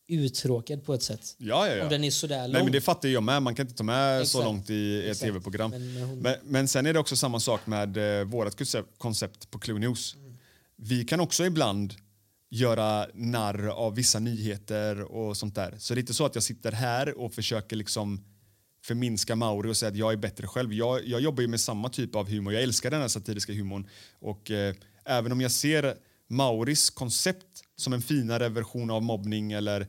[0.07, 1.35] uttråkad på ett sätt.
[1.37, 1.83] Ja, ja, ja.
[1.83, 2.51] Om den är sådär lång.
[2.53, 3.41] Nej, men det fattar jag med.
[3.43, 4.45] Man kan inte ta med så Exakt.
[4.45, 5.71] långt i ett tv-program.
[5.71, 8.55] Men- Men, men men, hon- sen är det också samma sak med eh, vårt
[8.97, 10.15] koncept, på Clue News.
[10.77, 11.93] Vi kan också ibland
[12.49, 15.75] göra narr av vissa nyheter och sånt där.
[15.79, 18.23] Så det är inte så att jag sitter här och försöker liksom
[18.85, 20.73] förminska Mauri och säga att jag är bättre själv.
[20.73, 22.53] Jag, jag jobbar ju med samma typ av humor.
[22.53, 23.89] Jag älskar den här satiriska humorn.
[24.19, 25.95] Och eh, även om jag ser
[26.29, 29.87] Mauris koncept som en finare version av mobbning eller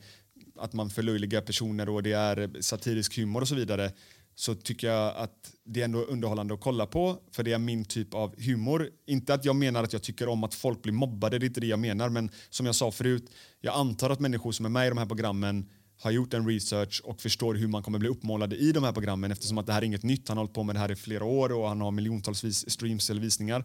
[0.59, 3.93] att man förlöjligar personer och det är satirisk humor och så vidare
[4.35, 7.85] så tycker jag att det är ändå underhållande att kolla på för det är min
[7.85, 8.91] typ av humor.
[9.07, 11.61] Inte att jag menar att jag tycker om att folk blir mobbade, det är inte
[11.61, 14.87] det jag menar men som jag sa förut, jag antar att människor som är med
[14.87, 18.57] i de här programmen har gjort en research och förstår hur man kommer bli uppmålade
[18.57, 20.29] i de här programmen eftersom att det här är inget nytt.
[20.29, 23.11] Han har hållit på med det här i flera år och han har miljontals streams
[23.11, 23.65] eller visningar.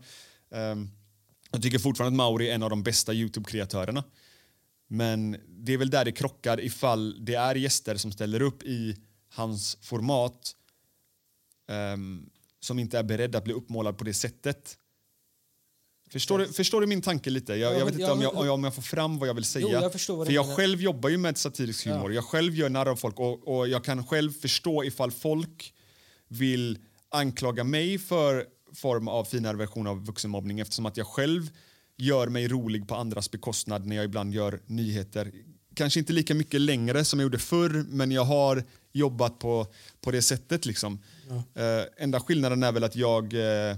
[0.50, 0.90] Um,
[1.52, 4.04] jag tycker fortfarande att Mauri är en av de bästa Youtube-kreatörerna.
[4.88, 8.98] Men det är väl där det krockar ifall det är gäster som ställer upp i
[9.30, 10.56] hans format
[11.70, 14.78] ehm, som inte är beredda att bli uppmålad på det sättet.
[16.10, 17.56] Förstår du, förstår du min tanke lite?
[17.56, 19.34] Jag, Ja, jag vet men inte om jag, jag- om jag får fram vad jag
[19.34, 19.68] vill säga.
[19.82, 20.56] jag förstår vad För jag menar.
[20.58, 22.14] själv jobbar ju med satirisk humor.
[22.14, 25.74] Jag själv gör narr av folk och, och jag kan själv förstå ifall folk
[26.28, 31.50] vill anklaga mig för form av finare version av vuxenmobbning eftersom att jag själv
[31.98, 35.32] gör mig rolig på andras bekostnad när jag ibland gör nyheter.
[35.74, 39.68] Kanske inte lika mycket längre som jag gjorde förr men jag har jobbat på,
[40.02, 40.66] på det sättet.
[40.66, 41.00] Liksom.
[41.56, 43.78] Eh, enda skillnaden är väl att jag eh,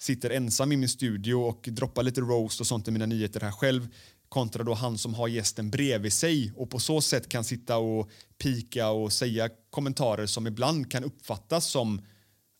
[0.00, 3.52] sitter ensam i min studio och droppar lite roast och sånt i mina nyheter här
[3.52, 3.88] själv
[4.28, 8.10] kontra då han som har gästen bredvid sig och på så sätt kan sitta och
[8.38, 12.00] pika och säga kommentarer som ibland kan uppfattas som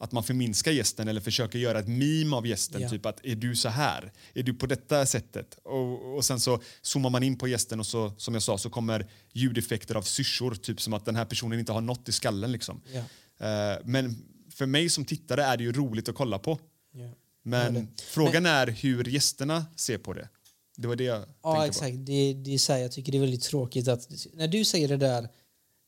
[0.00, 2.82] att man förminskar gästen eller försöker göra ett meme av gästen.
[2.82, 2.88] Ja.
[2.88, 4.12] Typ att är du så här?
[4.34, 5.58] Är du på detta sättet?
[5.64, 8.70] Och, och sen så zoomar man in på gästen och så som jag sa så
[8.70, 10.54] kommer ljudeffekter av syrsor.
[10.54, 12.52] Typ som att den här personen inte har något i skallen.
[12.52, 12.80] Liksom.
[12.92, 12.98] Ja.
[13.46, 14.16] Eh, men
[14.50, 16.58] för mig som tittare är det ju roligt att kolla på.
[16.92, 17.10] Ja.
[17.42, 20.28] Men Ja, frågan är hur gästerna ser på det.
[20.76, 21.96] Det var det jag Ja, exakt.
[22.06, 24.88] Det, det är så här, jag tycker det är väldigt tråkigt att när du säger
[24.88, 25.28] det där,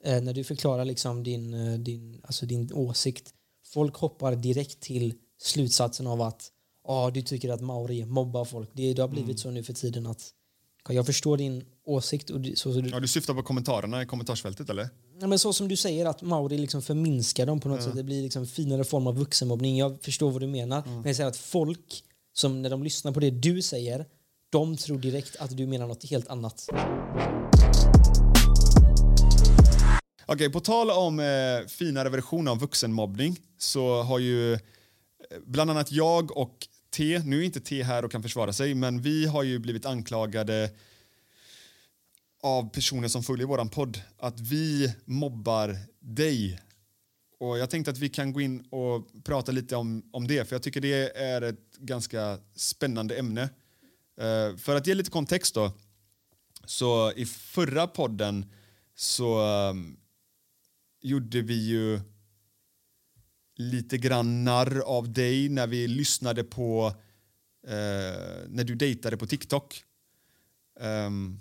[0.04, 3.34] eh, när du förklarar liksom din, eh, din, alltså din åsikt,
[3.72, 6.50] folk hoppar direkt till slutsatsen av att
[6.88, 8.70] ah, du tycker att Mauri mobbar folk.
[8.72, 9.38] Det, det har blivit Mm.
[9.38, 10.30] så nu för tiden att
[10.88, 12.88] jag förstår din åsikt och det- så, så, på.
[12.88, 14.88] Ja, du syftar på kommentarerna i kommentarsfältet eller?
[15.20, 17.96] Ja, men så som du säger att Mauri liksom förminskar dem på något sätt.
[17.96, 19.78] Det blir liksom finare form av vuxenmobbning.
[19.78, 20.82] Jag förstår vad du menar.
[20.86, 24.06] Men jag säger att folk som när de lyssnar på det du säger,
[24.50, 26.66] de tror direkt att du menar något helt annat.
[30.26, 34.58] Okej, på tal om eh, finare version av vuxenmobbning så har ju eh,
[35.46, 39.02] bland annat jag och T, nu är inte T här och kan försvara sig, men
[39.02, 40.70] vi har ju blivit anklagade
[42.42, 46.60] av personer som följer våran podd att vi mobbar dig.
[47.38, 50.54] Och jag tänkte att vi kan gå in och prata lite om, om det, för
[50.54, 53.42] jag tycker det är ett ganska spännande ämne.
[54.20, 55.72] Eh, för att ge lite kontext då,
[56.64, 58.52] så i förra podden
[58.94, 59.96] så um,
[61.02, 62.00] gjorde vi ju
[63.56, 66.94] lite grann narr av dig när vi lyssnade på
[67.66, 69.84] eh, när du dejtade på TikTok.
[70.80, 71.40] Um,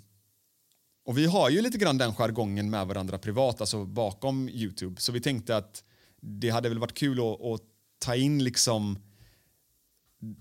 [1.04, 5.00] och vi har ju lite grann den jargongen med varandra privat, alltså bakom Youtube.
[5.00, 5.84] Så vi tänkte att
[6.20, 7.60] det hade väl varit kul att, att
[7.98, 8.98] ta in liksom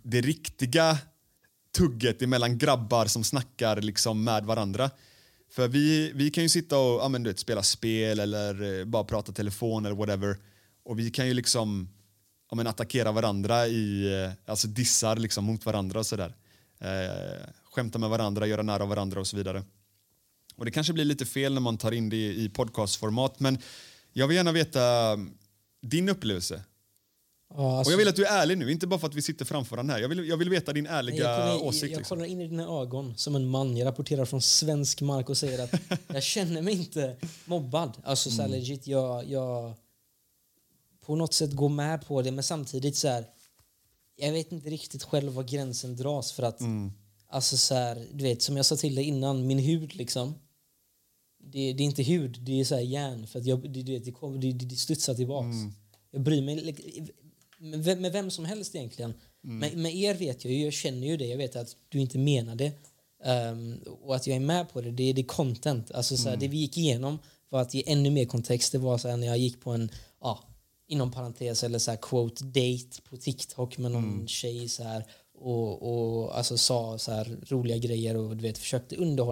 [0.04, 0.98] det riktiga
[1.72, 4.92] tugget emellan grabbar som snackar liksom med varandra.
[5.52, 8.86] För vi, vi kan ju sitta och ja, men, du vet, spela spel eller eh,
[8.86, 10.38] bara prata telefon eller whatever.
[10.84, 11.90] Och vi kan ju liksom
[12.50, 16.36] ja, men, attackera varandra i, eh, alltså dissar liksom mot varandra och sådär.
[16.80, 19.64] Eh, skämta med varandra, göra nära varandra och så vidare.
[20.56, 23.58] Och det kanske blir lite fel när man tar in det i podcastformat, men
[24.14, 25.34] jag vill gärna veta mm,
[25.82, 26.64] din upplevelse.
[27.56, 29.22] Ja, alltså, Och jag vill att du är ärlig nu, inte bara för att vi
[29.22, 30.02] sitter framför varandra här.
[30.02, 31.84] Jag vill, jag vill veta din ärliga jag, kollar, åsikt.
[31.84, 32.18] jag, jag liksom.
[32.18, 33.78] kollar in i dina ögon som en man.
[33.78, 35.74] Jag rapporterar från svensk mark och säger att
[36.08, 37.98] jag känner mig inte mobbad.
[38.04, 38.52] Alltså så Mm.
[38.52, 39.74] legit, jag, jag
[41.06, 43.26] på något sätt går med på det men samtidigt så här
[44.16, 46.92] jag vet inte riktigt själv var gränsen dras för att Mm.
[47.28, 50.34] alltså så här, du vet som jag sa till dig innan, min hud liksom
[51.44, 54.00] det, det är inte hud, det är så här järn för att jag, det, det,
[54.00, 55.46] det, det, det, studsar tillbaks.
[55.56, 55.74] Mm.
[56.12, 56.76] Jag bryr mig
[57.62, 59.14] med vem, med vem som helst egentligen.
[59.44, 59.58] Mm.
[59.60, 62.18] Med, med er vet jag ju, jag känner ju det, jag vet att du inte
[62.18, 62.72] menar det.
[63.24, 65.92] Ehm, och att jag är med på det, det är det är content.
[65.92, 66.40] Alltså så Mm.
[66.40, 67.20] Det vi gick igenom
[67.50, 70.44] för att ge ännu mer kontext, det var så när jag gick på en, ja,
[70.88, 74.28] inom parentes eller så här quote date på TikTok med någon Mm.
[74.28, 75.02] tjej så
[75.38, 79.32] och, och alltså sa så roliga grejer och du vet försökte underhålla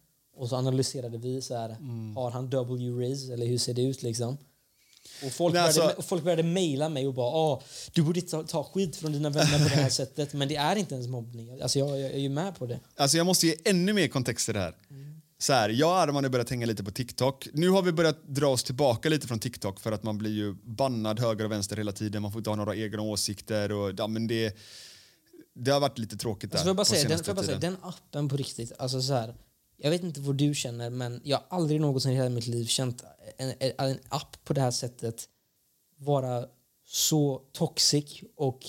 [0.35, 2.15] och så analyserade vi så här, Mm.
[2.15, 4.37] har han W-riz eller hur ser det ut liksom?
[5.25, 7.61] Och folk, började, alltså- och folk började mejla mig och bara ah,
[7.93, 10.33] du borde ta, ta skit från dina vänner på det här sättet.
[10.33, 11.61] Men det är inte ens mobbning.
[11.61, 12.79] Alltså jag, jag är ju med på det.
[12.95, 14.75] Alltså jag måste ge ännu mer kontext till det här.
[15.39, 17.47] Så här, jag och Arman har börjat hänga lite på TikTok.
[17.53, 20.53] Nu har vi börjat dra oss tillbaka lite från TikTok för att man blir ju
[20.63, 22.21] bannad höger och vänster hela tiden.
[22.21, 24.55] Man får inte ha några egna åsikter och ja, men det,
[25.55, 27.57] det har varit lite tråkigt där Alltså får jag bara säga, den, jag bara säga,
[27.59, 29.35] den appen på riktigt, alltså så här,
[29.81, 32.65] jag vet inte vad du känner men jag har aldrig någonsin i hela mitt liv
[32.65, 33.03] känt
[33.37, 35.29] en, en, app på det här sättet
[35.97, 36.45] vara
[36.87, 38.59] så toxic och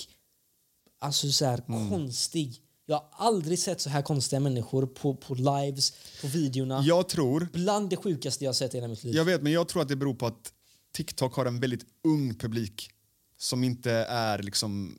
[1.01, 1.91] alltså så här Mm.
[1.91, 2.63] konstig.
[2.87, 6.83] Jag har aldrig sett så här konstiga människor på, på lives, på videorna.
[6.83, 9.15] Jag tror, Bland det sjukaste jag sett i hela mitt liv.
[9.15, 10.53] jag vet, men jag tror att det beror på att
[10.93, 12.91] TikTok har en väldigt ung publik
[13.39, 14.99] som inte är liksom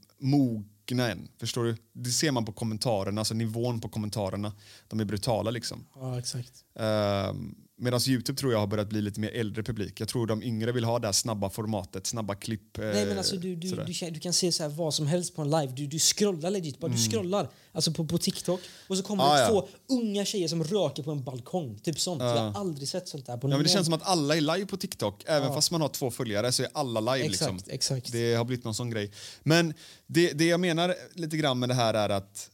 [0.91, 1.28] mogna än.
[1.38, 1.76] Förstår du?
[1.93, 4.54] Det ser man på kommentarerna, alltså nivån på kommentarerna.
[4.88, 5.86] De är brutala liksom.
[5.96, 6.62] Ja, exakt.
[6.80, 10.02] Um, Medan Youtube tror jag har börjat bli lite mer äldre publik.
[10.02, 12.78] Jag tror de yngre vill ha det här snabba formatet, snabba klipp.
[12.78, 15.08] eh, Nej men alltså du, du, du, kan, du kan se så här vad som
[15.08, 15.68] helst på en live.
[15.76, 16.92] Du, du scrollar legit bara.
[16.92, 19.34] Du scrollar alltså på, på TikTok och så kommer Mm.
[19.34, 19.50] Ah, det ja.
[19.62, 21.80] två unga tjejer som röker på en balkong.
[21.80, 22.22] Typ sånt.
[22.22, 24.36] Jag har aldrig sett sånt där på Ja, men det någon- känns som att alla
[24.38, 25.24] är live på TikTok.
[25.26, 27.26] Även fast man har två följare så är alla live.
[27.28, 27.74] Exakt, liksom.
[27.74, 28.12] exakt.
[28.12, 29.12] Det har blivit någon sån grej.
[29.44, 29.74] Men
[30.08, 32.50] det, det jag menar lite grann med det här är att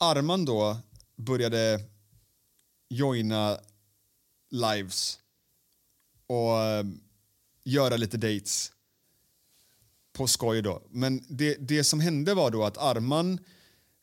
[0.00, 0.76] Arman då
[1.16, 1.80] började
[2.88, 3.58] joina
[4.50, 5.18] lives
[6.26, 6.84] och eh,
[7.64, 8.72] göra lite dates
[10.12, 10.82] på skoj då.
[10.90, 13.38] Men det, det som hände var då att Arman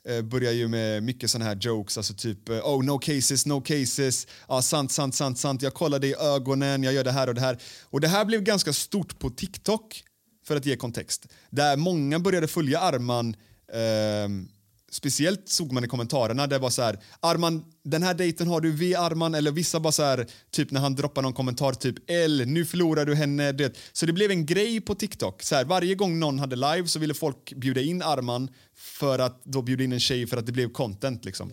[0.08, 3.62] eh, börjar ju med mycket såna här jokes, alltså typ eh, oh no cases, no
[3.62, 7.28] cases, ah, sant, sant, sant, sant, jag kollar dig i ögonen, jag gör det här
[7.28, 7.58] och det här.
[7.84, 10.04] Och det här blev ganska stort på TikTok,
[10.44, 11.28] för att ge kontext.
[11.50, 13.36] Där många började följa Arman
[13.74, 14.50] ehm,
[14.92, 18.62] Speciellt såg man i kommentarerna där det var så här Arman, den här dejten har
[18.62, 21.96] du vi Arman eller vissa bara så här typ när han droppar någon kommentar typ
[22.08, 23.52] L, nu förlorar du henne.
[23.52, 23.78] Det.
[23.92, 25.44] Så det blev en grej på TikTok.
[25.44, 29.44] Så här, varje gång någon hade live så ville folk bjuda in Arman för att
[29.44, 31.52] då bjuda in en tjej för att det blev content liksom.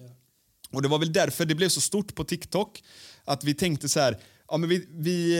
[0.72, 2.82] Och det var väl därför det blev så stort på TikTok
[3.24, 4.18] att vi tänkte så här
[4.50, 5.36] Ja, men vi, vi,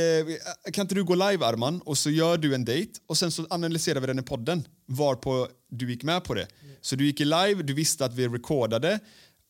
[0.65, 3.33] eh, kan inte du gå live Arman och så gör du en dejt och sen
[3.33, 6.47] så analyserar vi den i podden varpå du gick med på det.
[6.81, 8.99] Så du gick i live, du visste att vi recordade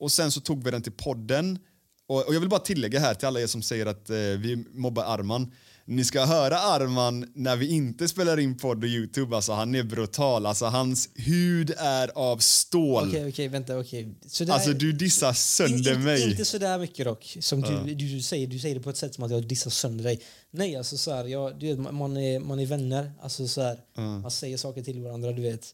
[0.00, 1.58] och sen så tog vi den till podden.
[2.06, 4.64] Och, och jag vill bara tillägga här till alla er som säger att eh, vi
[4.74, 5.52] mobbar Arman.
[5.84, 9.36] Ni ska höra Arman när vi inte spelar in podd och Youtube.
[9.36, 10.46] Alltså han är brutal.
[10.46, 13.08] Alltså hans hud är av stål.
[13.08, 14.14] Okej, okej, vänta, okej.
[14.26, 16.30] Så där- Alltså du dissar sönder In- mig.
[16.30, 17.36] Inte så där mycket dock.
[17.40, 19.70] Som du, du, du, säger, du säger det på ett sätt som att jag dissar
[19.70, 20.20] sönder dig.
[20.50, 23.12] Nej, alltså så här, jag, du vet, man, är, man är vänner.
[23.22, 25.66] Alltså så här, Man säger saker till varandra, du vet.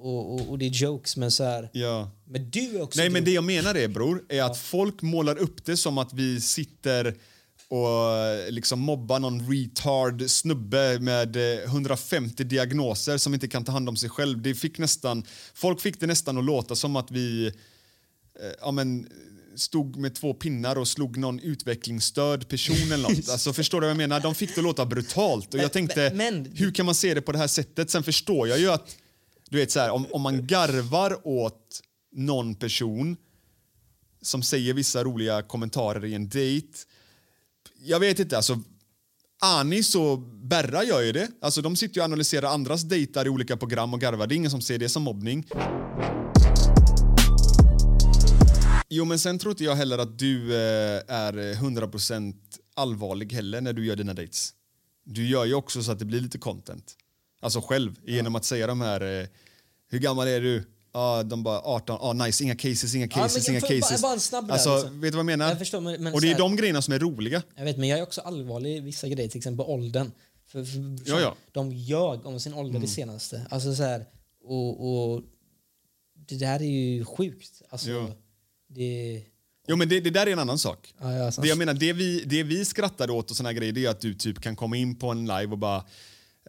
[0.00, 1.70] Och, och, och det är jokes men så här.
[1.72, 2.10] Ja.
[2.24, 5.38] Men du är också Nej, men det jag menar är, bror, är att folk målar
[5.38, 7.14] upp det som att vi sitter
[7.68, 13.88] och liksom mobbar någon retard snubbe med eh, 150 diagnoser som inte kan ta hand
[13.88, 14.42] om sig själv.
[14.42, 17.52] Det fick nästan, folk fick det nästan att låta som att vi eh,
[18.60, 19.08] ja, men,
[19.56, 23.28] stod med två pinnar och slog någon utvecklingsstörd person eller något.
[23.30, 24.20] Alltså, förstår du vad jag menar?
[24.20, 25.54] De fick det att låta brutalt.
[25.54, 27.90] Och jag tänkte, men- hur kan man se det på det här sättet?
[27.90, 28.96] Sen förstår jag ju att
[29.50, 31.80] du vet, så här, om, om man garvar åt
[32.12, 33.16] någon person
[34.22, 36.78] som säger vissa roliga kommentarer i en dejt.
[37.82, 38.58] Jag vet inte, alltså
[39.42, 41.28] Anis och Berra gör ju det.
[41.40, 44.26] Alltså, de sitter och analyserar andras dejtar i olika program och garvar.
[44.26, 45.46] Det är ingen som ser det som mobbning.
[48.88, 52.34] Jo, men sen tror inte jag heller att du eh, är 100%
[52.74, 54.54] allvarlig heller när du gör dina dates.
[55.04, 56.96] Du gör ju också så att det blir lite content.
[57.40, 59.20] Alltså själv, genom att säga de här...
[59.20, 59.26] Eh,
[59.88, 60.64] hur gammal är du?
[60.92, 61.98] Ja, de bara 18.
[62.02, 62.44] Ja, nice.
[62.44, 64.02] Inga cases, inga Ja, cases, men inga cases.
[64.02, 65.00] bara- bara snabb alltså, liksom.
[65.00, 65.48] vet du vad jag menar?
[65.48, 67.42] Jag förstår, men- men och det är här- de grejerna som är roliga.
[67.56, 70.10] Jag vet, men jag är också allvarlig i vissa grejer, till exempel åldern.
[70.46, 71.36] För, för, Ja, ja.
[71.52, 73.46] De ljög om sin ålder det senaste.
[73.50, 74.06] Alltså så här,
[74.44, 75.22] och, och
[76.28, 77.62] det där är ju sjukt.
[77.68, 78.10] Alltså, Ja.
[78.68, 79.22] det...
[79.68, 80.94] Jo, men det, det där är en annan sak.
[81.00, 81.30] Ja, ja.
[81.42, 83.90] Det jag menar, det vi, det vi skrattar åt och såna här grejer, det är
[83.90, 85.84] att du typ kan komma in på en live och bara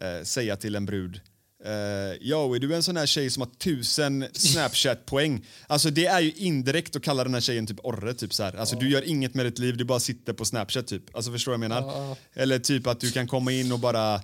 [0.00, 1.20] eh, säga till en brud
[1.66, 5.44] Uh, yo, är du en sån här tjej som har tusen Snapchat-poäng?
[5.66, 8.14] Alltså det är ju indirekt att kalla den här tjejen typ orre.
[8.14, 8.56] Typ så här.
[8.56, 11.16] Alltså du gör inget med ditt liv, du bara sitter på Snapchat typ.
[11.16, 12.16] Alltså förstår jag menar?
[12.32, 14.20] Eller typ att du kan komma in och bara...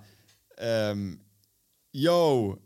[0.61, 1.19] ehm,
[1.93, 2.57] yo,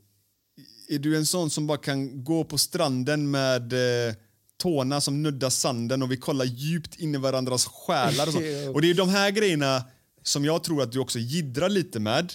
[0.88, 4.15] är du en sån som bara kan gå på stranden med eh,
[4.57, 8.27] tårna som nuddar sanden och vi kollar djupt in i varandras själar?
[8.27, 8.38] Och, så.
[8.73, 9.85] och det är de här grejerna
[10.23, 12.33] som jag tror att du också jiddrar lite med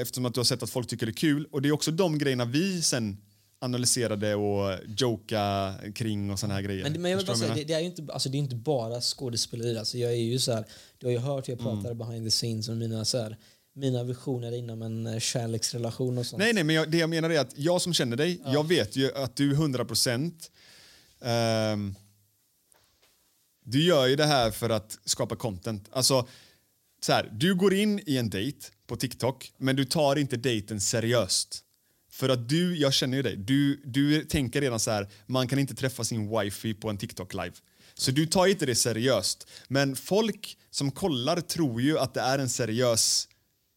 [0.00, 1.46] eftersom att du har sett att folk tycker det är kul.
[1.50, 3.16] Och det är också de grejerna vi sen
[3.58, 6.82] analyserade och joka kring och såna här grejer.
[6.82, 8.56] Men, men jag vill bara säga, det, det, är ju inte, alltså, det är inte
[8.56, 9.78] bara skådespeleri.
[9.78, 10.64] Alltså, jag är ju så här,
[10.98, 11.82] du har ju hört hur jag Mm.
[11.82, 13.38] pratar behind the scenes om mina, så här,
[13.74, 16.38] mina visioner inom en eh, kärleksrelation och sånt.
[16.42, 18.96] Nej, nej, men jag, det jag menar är att jag som känner dig, jag vet
[18.96, 20.50] ju att du 100 procent
[21.20, 21.94] ehm,
[23.64, 25.88] du gör ju det här för att skapa content.
[25.92, 26.26] Alltså,
[27.04, 30.80] så här, du går in i en dejt på TikTok, men du tar inte dejten
[30.80, 31.64] seriöst.
[32.10, 35.58] För att du, jag känner ju dig, du, du tänker redan så här, man kan
[35.58, 37.54] inte träffa sin wifi på en TikTok-live.
[37.94, 39.48] Så du tar inte det seriöst.
[39.68, 43.28] Men folk som kollar tror ju att det är en seriös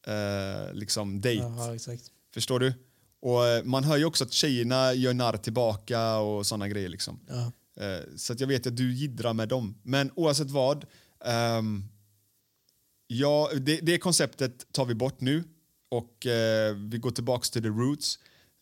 [0.07, 1.45] eh, liksom dejt.
[1.75, 2.03] Exakt.
[2.33, 2.73] Förstår du?
[3.21, 6.89] Och eh, man hör ju också att tjejerna gör narr tillbaka och såna grejer.
[6.89, 7.19] Liksom.
[7.79, 9.75] Eh, Så att jag vet att du jiddrar med dem.
[9.83, 10.85] Men oavsett vad,
[11.25, 11.83] ehm,
[13.07, 15.43] ja, det, det konceptet tar vi bort nu
[15.91, 18.19] och eh, vi går tillbaks till the roots.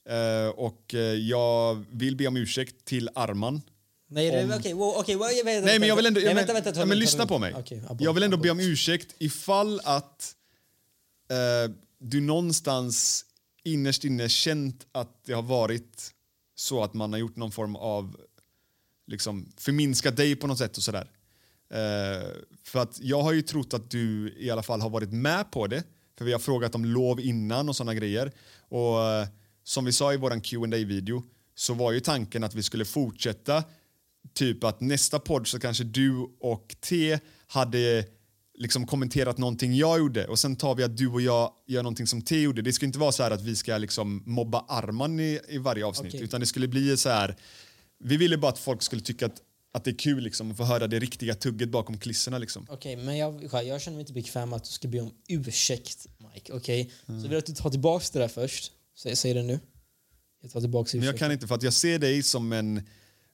[0.10, 3.62] Eh, och eh, jag vill be om ursäkt till Arman.
[4.10, 6.20] Nej, Om- okej, wow, okej, wow, vänta, Nej, men jag vill ändå...
[6.20, 7.54] Nej, jag vänta, men, vänta, ja, ta- men lyssna på mig.
[7.58, 8.44] okej, abort, jag vill ändå abort.
[8.44, 10.36] be om ursäkt ifall att
[11.32, 13.26] eh, du någonstans
[13.64, 16.12] innerst inne känt att det har varit
[16.56, 18.18] så att man har gjort någon form av
[19.08, 21.12] liksom förminskat dig på något sätt och sådär.
[21.72, 22.28] Eh,
[22.64, 25.68] för att jag har ju trott att du i alla fall har varit med på
[25.68, 25.84] det.
[26.18, 28.32] För vi har frågat om lov innan och sådana grejer.
[28.70, 29.28] Och eh,
[29.64, 31.24] som vi sa i våran qa video
[31.56, 33.64] så var ju tanken att vi skulle fortsätta
[34.34, 38.06] typ att nästa podd så kanske du och T hade
[38.58, 42.08] liksom kommenterat någonting jag gjorde och sen tar vi att du och jag gör någonting
[42.08, 42.62] som T gjorde.
[42.62, 45.86] Det ska inte vara så här att vi ska liksom mobba Arman i, i varje
[45.86, 46.24] avsnitt Okej.
[46.24, 47.36] utan det skulle bli så här
[48.04, 49.42] vi ville bara att folk skulle tycka att,
[49.76, 52.38] att det är kul liksom, att få höra det riktiga tugget bakom kulisserna.
[52.38, 52.66] Liksom.
[52.70, 56.54] Okej, men jag, jag känner mig inte bekväm att du ska be om ursäkt, Mike.
[56.54, 56.92] Okej?
[57.06, 58.72] Så vill jag att du tar tillbaka det där först.
[58.98, 59.60] Säg, säg det nu.
[60.42, 61.26] Jag tar tillbaka Men jag ursäkten.
[61.28, 62.82] kan inte för att jag ser dig som en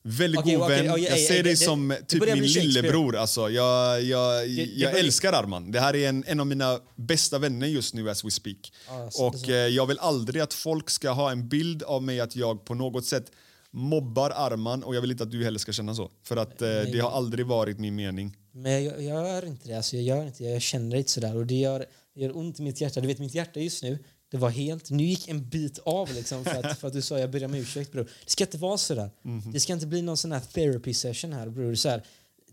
[0.03, 0.89] väldigt Okej, god vän.
[0.91, 3.15] okej, jag ej, ser dig som typ min lillebror.
[3.15, 5.71] Alltså, jag jag, jag börjar- älskar Arman.
[5.71, 8.73] Det här är en, en av mina bästa vänner just nu as we speak.
[9.11, 12.19] Så- och så- eh, jag vill aldrig att folk ska ha en bild av mig
[12.19, 13.31] att jag på något sätt
[13.71, 16.11] mobbar Arman och jag vill inte att du heller ska känna så.
[16.23, 18.37] För att eh, det har aldrig varit min mening.
[18.51, 19.73] Men jag, jag gör inte det.
[19.73, 20.49] Alltså, jag gör inte det.
[20.49, 21.35] Jag känner inte sådär.
[21.35, 23.01] Och det gör, det gör ont i mitt hjärta.
[23.01, 23.99] Du vet, mitt hjärta just nu,
[24.31, 24.89] det var helt...
[24.89, 27.53] Nu gick en bit av liksom för att, för att du sa jag ber om
[27.53, 28.03] ursäkt bror.
[28.03, 29.09] Det ska inte vara sådär.
[29.53, 31.75] Det ska inte bli någon sån här therapy session här bror.
[31.75, 32.03] Så här,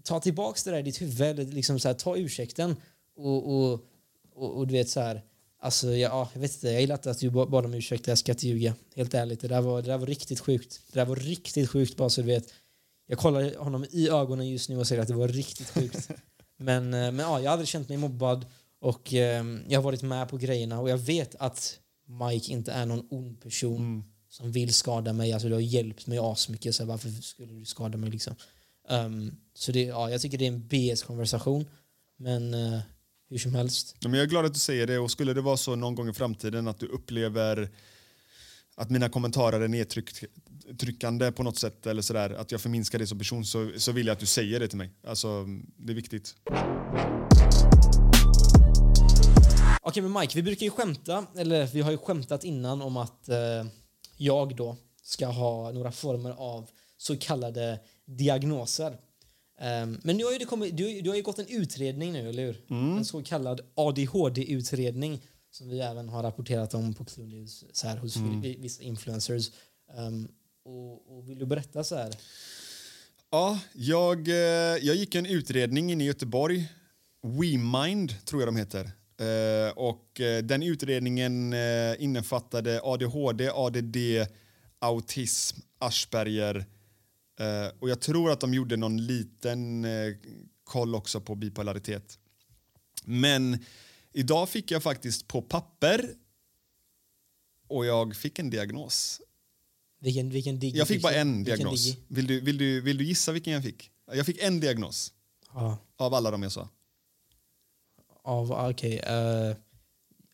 [0.03, 1.55] ta tillbaks det där i ditt huvud.
[1.55, 2.77] Liksom så här, ta ursäkten
[3.17, 3.81] och, och,
[4.35, 5.23] och, och du vet så här...
[5.67, 8.19] Alltså, ja, jag vet inte, jag gillar inte att du ba- bad om ursäkt, jag
[8.19, 8.75] ska inte ljuga.
[8.97, 10.81] Helt ärligt, det där, var, det där var riktigt sjukt.
[10.93, 12.53] Det där var riktigt sjukt bara så du vet.
[13.07, 16.11] Jag kollar honom i ögonen just nu och säger att det var riktigt sjukt.
[16.57, 18.47] men men ja, jag har aldrig känt mig mobbad
[18.81, 22.87] och eh, jag har varit med på grejerna och jag vet att Mike inte är
[22.87, 25.33] någon ond person som vill skada mig.
[25.33, 28.11] Alltså, du har hjälpt mig asmycket, så varför skulle du skada mig?
[28.11, 28.35] Liksom?
[28.89, 31.67] Um, så det, ja, jag tycker det är en BS-konversation,
[32.17, 32.81] men uh,
[33.29, 33.97] hur som helst.
[34.01, 35.95] Ja, men jag är glad att du säger det och skulle det vara så någon
[35.95, 37.71] gång i framtiden att du upplever
[38.75, 43.19] att mina kommentarer är nedtryckande på något sätt eller sådär, att jag förminskar dig som
[43.19, 44.91] person så, så vill jag att du säger det till mig.
[45.07, 45.47] Alltså,
[45.77, 46.35] det är viktigt.
[49.81, 53.29] Okej men Mike, vi brukar ju skämta, eller vi har ju skämtat innan om att
[53.29, 53.37] eh,
[54.17, 58.97] jag då ska ha några former av så kallade diagnoser.
[59.61, 62.29] Um, men nu har ju det kommit, du, du har ju gått en utredning nu,
[62.29, 62.57] eller hur?
[62.97, 67.97] En så kallad ADHD-utredning som vi även har rapporterat om på Clue News så här,
[67.97, 69.51] hos vi- vissa influencers.
[69.99, 70.29] Um,
[70.65, 72.15] och, och vill du berätta så här?
[73.31, 74.35] Ja, jag, eh,
[74.87, 76.69] jag gick en utredning inne i Göteborg.
[77.23, 78.85] WeMind tror jag de heter.
[79.19, 81.55] Eh, och eh, den utredningen
[81.99, 83.97] innefattade ADHD, ADD,
[84.79, 86.65] autism, Asperger
[87.41, 90.15] eh, och jag tror att de gjorde någon liten eh,
[90.65, 92.19] koll också på bipolaritet.
[93.05, 93.59] Men
[94.13, 96.15] idag fick jag faktiskt på papper
[97.69, 99.21] och jag fick en diagnos.
[100.01, 101.97] Vilken, vilken digg Jag fick bara en diagnos.
[102.09, 103.91] Vill du, vill, du, vill du gissa vilken jag fick?
[104.13, 105.13] Jag fick en diagnos
[105.55, 106.69] Ja, av alla de jag sa.
[108.23, 108.99] av, okej.
[108.99, 109.57] eh,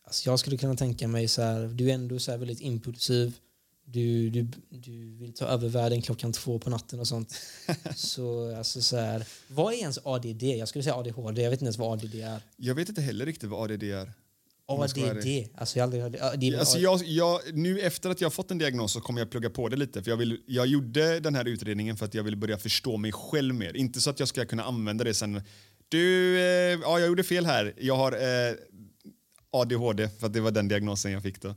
[0.03, 3.37] alltså jag skulle kunna tänka mig så här, du är ändå så väldigt impulsiv.
[3.85, 7.35] Du, du, du vill ta över världen klockan två på natten och sånt.
[7.95, 10.43] så alltså så här, vad är ens ADD?
[10.43, 12.41] Jag skulle säga ADHD, jag vet inte ens vad ADD är.
[12.57, 14.11] Jag vet inte heller riktigt vad ADD är.
[15.11, 15.49] ADD?
[15.57, 18.91] Alltså jag aldrig är- Alltså jag, jag, nu efter att jag har fått en diagnos
[18.93, 20.03] så kommer jag plugga på det lite.
[20.03, 23.11] För jag, vill, jag gjorde den här utredningen för att jag ville börja förstå mig
[23.11, 23.77] själv mer.
[23.77, 25.41] Inte så att jag ska kunna använda det sen.
[25.89, 26.43] Du, eh,
[26.81, 27.73] ja jag gjorde fel här.
[27.77, 28.53] Jag har eh,
[29.51, 31.55] ADHD för att det var den diagnosen jag fick då.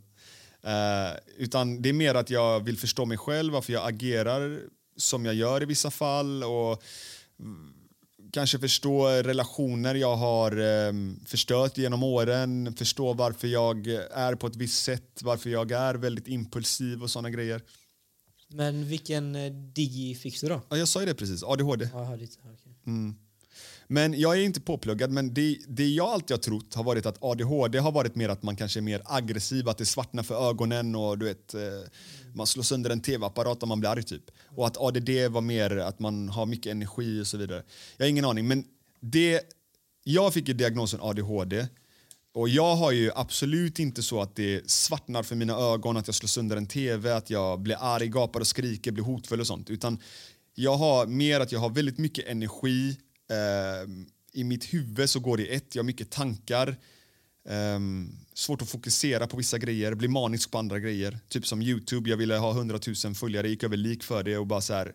[0.63, 4.61] Eh, utan det är mer att jag vill förstå mig själv, varför jag agerar
[4.97, 6.83] som jag gör i vissa fall och
[8.33, 10.93] kanske förstå relationer jag har eh,
[11.27, 16.29] förstört genom åren, förstå varför jag är på ett visst sätt, varför jag är väldigt
[16.29, 17.63] impulsiv och såna grejer.
[18.49, 20.63] Men vilken eh, digi fick du då?
[20.69, 21.89] Ja, jag sa ju det precis, ADHD.
[21.93, 23.26] Ja, jag hörde inte.
[23.89, 27.22] Men jag är inte påpluggad, men det, det jag alltid har trott har varit att
[27.22, 30.95] ADHD har varit mer att man kanske är mer aggressiv, att det svartnar för ögonen
[30.95, 31.61] och du vet, eh,
[32.34, 34.30] man slår sönder en tv-apparat om man blir arg typ.
[34.57, 37.62] Och att ADD var mer att man har mycket energi och så vidare.
[37.97, 38.64] Jag har ingen aning, men
[39.01, 39.41] det,
[40.05, 41.66] jag fick ju diagnosen ADHD
[42.37, 46.14] och jag har ju absolut inte så att det svartnar för mina ögon, att jag
[46.14, 49.70] slår sönder en tv, att jag blir arg, gapar och skriker, blir hotfull och sånt.
[49.70, 49.99] Utan
[50.55, 52.97] jag har mer att jag har väldigt mycket energi.
[53.31, 53.91] Eh,
[54.33, 56.77] I mitt huvud så går det ett, jag har mycket tankar.
[57.49, 61.18] Ehm, svårt att fokusera på vissa grejer, blir manisk på andra grejer.
[61.29, 64.47] Typ som Youtube, jag ville ha 100 000 följare, gick över lik för det och
[64.47, 64.95] bara så här.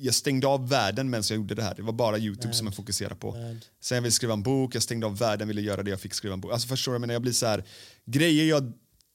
[0.00, 1.74] Jag stängde av världen medan jag gjorde det här.
[1.74, 3.30] Det var bara Youtube som jag fokuserade på.
[3.30, 3.64] Mad.
[3.80, 6.14] Sen jag ville skriva en bok, jag stängde av världen, ville göra det, jag fick
[6.14, 6.52] skriva en bok.
[6.52, 6.94] Alltså förstår du?
[6.94, 7.64] Jag menar, jag blir så här,
[8.04, 8.72] grejer jag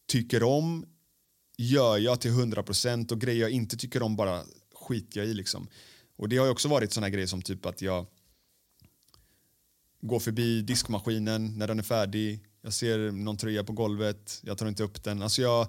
[0.08, 0.86] tycker om
[1.58, 4.44] gör jag till 100% och grejer jag inte tycker om bara
[4.76, 5.68] skiter jag i liksom.
[6.18, 8.06] Och det har ju också varit såna grejer som typ att jag
[10.04, 12.40] går förbi diskmaskinen när den är färdig.
[12.62, 15.22] Jag ser någon tröja på golvet, jag tar inte upp den.
[15.22, 15.68] Alltså jag,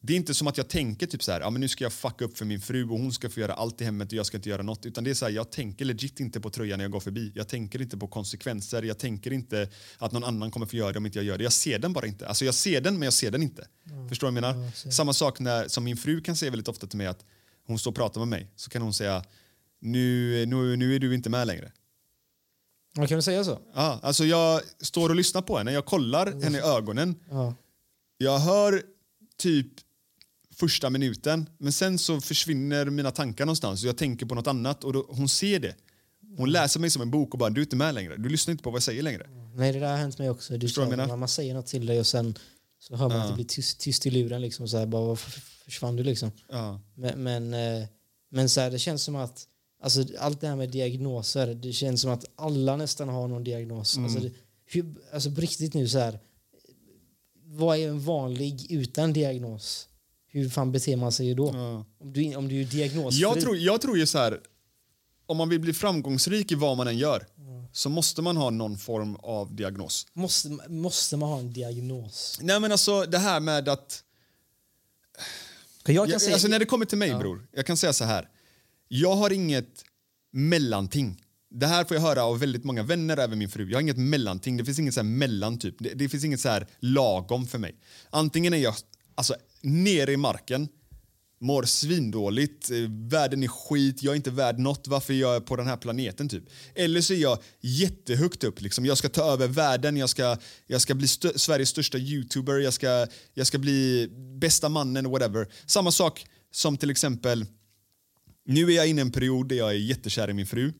[0.00, 1.92] det är inte som att jag tänker typ så här, ja, men nu ska jag
[1.92, 4.26] fucka upp för min fru och hon ska få göra allt i hemmet och jag
[4.26, 4.86] ska inte göra något.
[4.86, 7.32] Utan det är så här, jag tänker legit inte på tröjan när jag går förbi.
[7.34, 8.82] Jag tänker inte på konsekvenser.
[8.82, 9.68] Jag tänker inte
[9.98, 11.44] att någon annan kommer få göra det om inte jag gör det.
[11.44, 12.28] Jag ser den bara inte.
[12.28, 13.68] Alltså jag ser den men jag ser den inte.
[14.08, 14.90] Förstår du vad jag menar?
[14.90, 17.24] Samma sak när, som min fru kan säga väldigt ofta till mig att
[17.66, 18.50] hon står och pratar med mig.
[18.56, 19.24] Så kan hon säga,
[19.80, 21.72] nu, nu, nu är du inte med längre.
[22.96, 23.58] Ja, kan du säga så?
[23.74, 27.14] Ja, alltså jag står och lyssnar på henne, jag kollar henne i ögonen.
[27.30, 27.54] Ja.
[28.18, 28.82] Jag hör
[29.38, 29.66] typ
[30.54, 34.84] första minuten, men sen så försvinner mina tankar någonstans och jag tänker på något annat
[34.84, 35.74] och då, hon ser det.
[36.36, 38.52] Hon läser mig som en bok och bara du är inte med längre, du lyssnar
[38.52, 39.26] inte på vad jag säger längre.
[39.54, 40.52] Nej, det där har hänt mig också.
[40.58, 42.38] Du Förstår sa, man säger något till dig och sen
[42.78, 43.22] så hör man Ja.
[43.22, 44.40] att det blir tyst, tyst i luren.
[44.42, 46.30] Liksom, så här, bara, varför försvann du liksom?
[46.48, 46.80] Ja.
[46.94, 47.88] Men, men, eh,
[48.30, 49.46] men så här, det känns som att
[49.80, 53.96] alltså, allt det här med diagnoser, det känns som att alla nästan har någon diagnos.
[53.96, 54.04] Mm.
[54.04, 54.30] Alltså,
[54.66, 56.18] hur, alltså på riktigt nu så här,
[57.44, 59.88] vad är en vanlig utan diagnos?
[60.26, 61.50] Hur fan beter man sig då?
[61.54, 61.84] Ja.
[61.98, 63.22] Om, du, om du är diagnosfri?
[63.22, 64.40] Jag, tror, jag tror ju så här,
[65.26, 67.26] om man vill bli framgångsrik i vad man än gör
[67.72, 70.06] så måste man ha någon form av diagnos.
[70.12, 72.38] måste, måste man ha en diagnos?
[72.42, 74.04] Nej men alltså det här med att
[75.84, 78.04] jag kan Jag, säga, alltså när det kommer till mig bror, jag kan säga så
[78.04, 78.28] här.
[78.92, 79.84] Jag har inget
[80.32, 81.22] mellanting.
[81.50, 83.68] Det här får jag höra av väldigt många vänner, även min fru.
[83.70, 84.56] Jag har inget mellanting.
[84.56, 85.74] Det finns inget så här mellantyp.
[85.78, 87.74] Det, det finns inget så här lagom för mig.
[88.10, 88.74] Antingen är jag
[89.14, 90.68] alltså, nere i marken
[91.40, 92.76] mår svindåligt, eh,
[93.10, 96.28] världen är skit, jag är inte värd något, varför är jag på den här planeten
[96.28, 96.44] typ?
[96.74, 98.86] Eller så är jag jättehögt upp, liksom.
[98.86, 100.36] jag ska ta över världen, jag ska,
[100.66, 104.08] jag ska bli stö- Sveriges största youtuber, jag ska, jag ska bli
[104.40, 105.48] bästa mannen, whatever.
[105.66, 107.46] Samma sak som till exempel,
[108.46, 110.72] nu är jag inne i en period där jag är jättekär i min fru.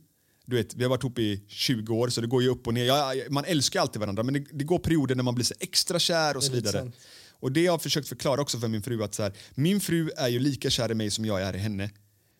[0.47, 2.75] Du vet, vi har varit ihop i 20 år så det går ju upp och
[2.75, 2.85] ner.
[2.85, 5.99] Ja, man älskar alltid varandra men det, det går perioder när man blir så extra
[5.99, 6.73] kär och så vidare.
[6.73, 6.97] sant.
[7.33, 10.11] Och det har jag försökt förklara också för min fru att så här, min fru
[10.17, 11.91] är ju lika kär i mig som jag är i henne.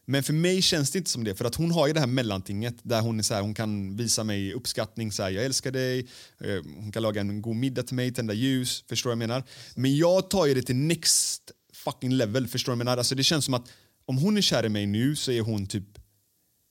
[0.07, 2.07] Men för mig känns det inte som det för att hon har ju det här
[2.07, 5.71] mellantinget där hon, är så här, hon kan visa mig uppskattning, så här, jag älskar
[5.71, 5.99] dig,
[6.41, 9.45] eh, hon kan laga en god middag till mig, tända ljus, förstår jag menar?
[9.75, 12.97] Men jag tar ju det till next fucking level, förstår jag menar?
[12.97, 13.69] Alltså det känns som att
[14.11, 15.99] om hon är kär i mig nu så är hon typ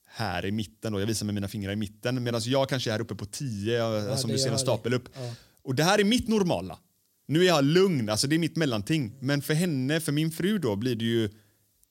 [0.06, 2.92] här i mitten då, jag visar med mina fingrar i mitten medan jag kanske är
[2.92, 5.10] här uppe på 10, alltså om det du ser en stapel upp.
[5.14, 5.34] Ja.
[5.64, 6.80] Och det här är mitt normala.
[7.28, 9.14] Nu är jag lugn, alltså det är mitt mellanting.
[9.20, 11.30] Men för henne, för min fru då, blir det ju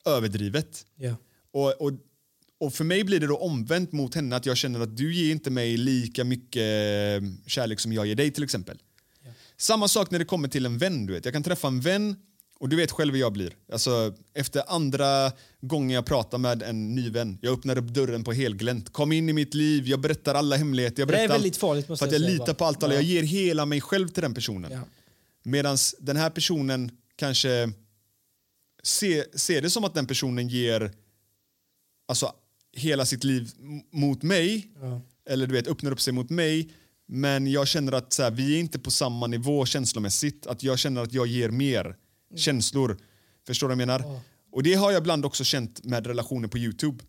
[0.04, 0.86] överdrivet.
[0.96, 1.14] Ja.
[1.52, 1.92] Och, och,
[2.60, 5.32] och för mig blir det då omvänt mot henne att jag känner att du ger
[5.32, 8.78] inte mig lika mycket eh, kärlek som jag ger dig till exempel.
[9.56, 11.06] Samma sak när det kommer till en vän.
[11.06, 11.24] Du vet.
[11.24, 12.16] Jag kan träffa en vän
[12.60, 13.56] och du vet själv hur jag blir.
[13.72, 18.32] Alltså, efter andra gången jag pratar med en ny vän, jag öppnar upp dörren på
[18.32, 18.92] helglänt.
[18.92, 21.00] Kom in i mitt liv, jag berättar alla hemligheter.
[21.00, 22.84] Jag Det är berättar väldigt farligt, måste För att jag jag litar på allt och
[22.84, 22.94] alla.
[22.94, 23.00] Ja.
[23.00, 24.72] Jag ger hela mig själv till den personen.
[24.72, 24.80] Ja.
[25.42, 27.72] Medan den här personen kanske
[28.82, 30.92] ser, ser det som att den personen ger
[32.08, 32.32] alltså,
[32.72, 33.50] hela sitt liv
[33.92, 34.68] mot mig.
[34.80, 35.00] Ja.
[35.30, 36.70] Eller du vet, öppnar upp sig mot mig.
[37.06, 40.46] Men jag känner att så här, vi är inte på samma nivå känslomässigt.
[40.46, 41.96] Att jag känner att jag ger mer
[42.36, 42.98] känslor.
[43.46, 44.20] Förstår du vad jag menar?
[44.52, 47.04] Och det har jag ibland också känt med relationer på Youtube.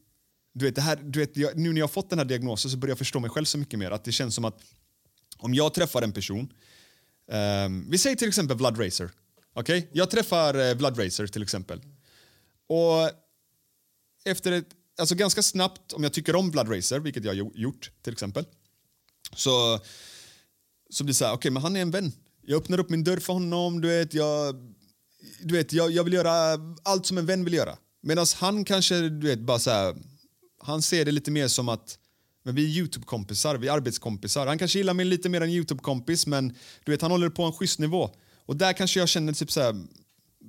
[0.53, 2.71] Du vet, det här, du vet, jag, nu när jag har fått den här diagnosen
[2.71, 3.91] så börjar jag förstå mig själv så mycket mer.
[3.91, 4.61] Att det känns som att
[5.37, 6.53] om jag träffar en person
[7.31, 9.09] Ehm, vi säger till exempel Vlad Racer.
[9.53, 9.89] Okej?
[9.93, 11.81] Jag träffar eh, Vlad Racer till exempel.
[12.67, 13.11] Och
[14.25, 14.67] efter ett,
[14.99, 18.13] alltså ganska snabbt, om jag tycker om Vlad Racer, vilket jag har gjo- gjort till
[18.13, 18.45] exempel,
[19.35, 19.79] så,
[20.89, 22.11] så blir det så här, okej men han är en vän.
[22.41, 24.55] Jag öppnar upp min dörr för honom, du vet, jag,
[25.41, 27.77] du vet, jag, jag vill göra allt som en vän vill göra.
[28.01, 29.95] Medan han kanske, du vet, bara så här,
[30.59, 31.97] han ser det lite mer som att
[32.43, 34.47] men vi är Youtube-kompisar, vi är arbetskompisar.
[34.47, 37.53] Han kanske gillar mig lite mer än Youtube-kompis men du vet, han håller på en
[37.53, 38.09] schysst nivå.
[38.45, 39.75] Och där kanske jag känner typ så här,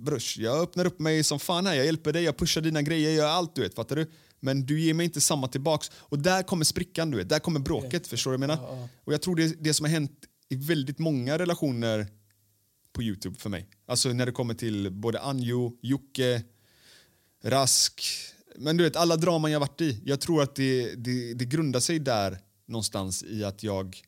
[0.04, 3.10] brors, jag öppnar upp mig som fan här, jag hjälper dig, jag pushar dina grejer,
[3.10, 4.10] jag gör allt du vet, fattar du?
[4.40, 5.90] Men du ger mig inte samma tillbaks.
[5.94, 8.88] Och där kommer sprickan, du vet, där kommer bråket, förstår du vad jag menar?
[9.04, 10.12] Och jag tror det är det som har hänt
[10.48, 12.06] i väldigt många relationer
[12.92, 13.68] på Youtube för mig.
[13.86, 16.42] Alltså när det kommer till både Anjo, Jocke,
[17.42, 18.02] Rask.
[18.56, 20.00] Men du vet, alla draman jag varit i.
[20.04, 24.02] Jag tror att det, det, det grundar sig där någonstans i att jag...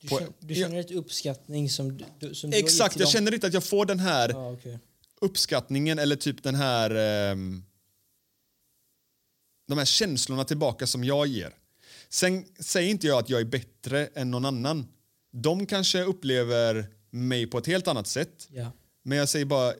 [0.00, 3.06] Du, På- känner, du känner ett uppskattning som du, du- som du Exakt, till jag
[3.06, 3.12] dem?
[3.12, 4.78] känner inte att jag får den här Ja, okej.
[5.20, 6.90] uppskattningen eller typ den här...
[7.30, 7.64] ehm,
[9.68, 11.54] de här känslorna tillbaka som jag ger.
[12.08, 14.86] Sen säger inte jag att jag är bättre än någon annan.
[15.32, 18.48] De kanske upplever mig på ett helt annat sätt.
[18.52, 18.72] Ja.
[19.02, 19.72] Men jag säger bara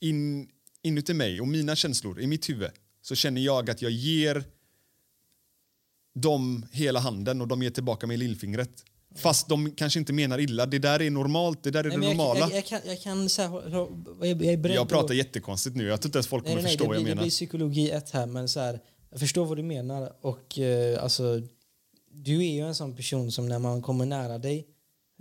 [0.00, 0.48] in,
[0.82, 2.70] inuti mig och mina känslor i mitt huvud
[3.02, 4.44] så känner jag att jag ger
[6.14, 8.84] dem hela handen och de ger tillbaka mig lillfingret.
[9.14, 10.66] Fast de kanske inte menar illa.
[10.66, 12.40] Det där är normalt, det där är Nej, det jag, normala.
[12.40, 13.70] jag, Jag, kan, jag kan så här,
[14.26, 14.44] jag,
[14.74, 15.84] jag pratar att- jättekonstigt nu.
[15.86, 17.22] Jag tror inte ens folk Nej, kommer nej, förstå det vad jag det menar.
[17.22, 18.80] blir psykologi ett här, men så här,
[19.10, 20.12] jag förstår vad du menar.
[20.20, 21.40] Och eh, alltså,
[22.10, 24.66] du är ju en sån person som när man kommer nära dig,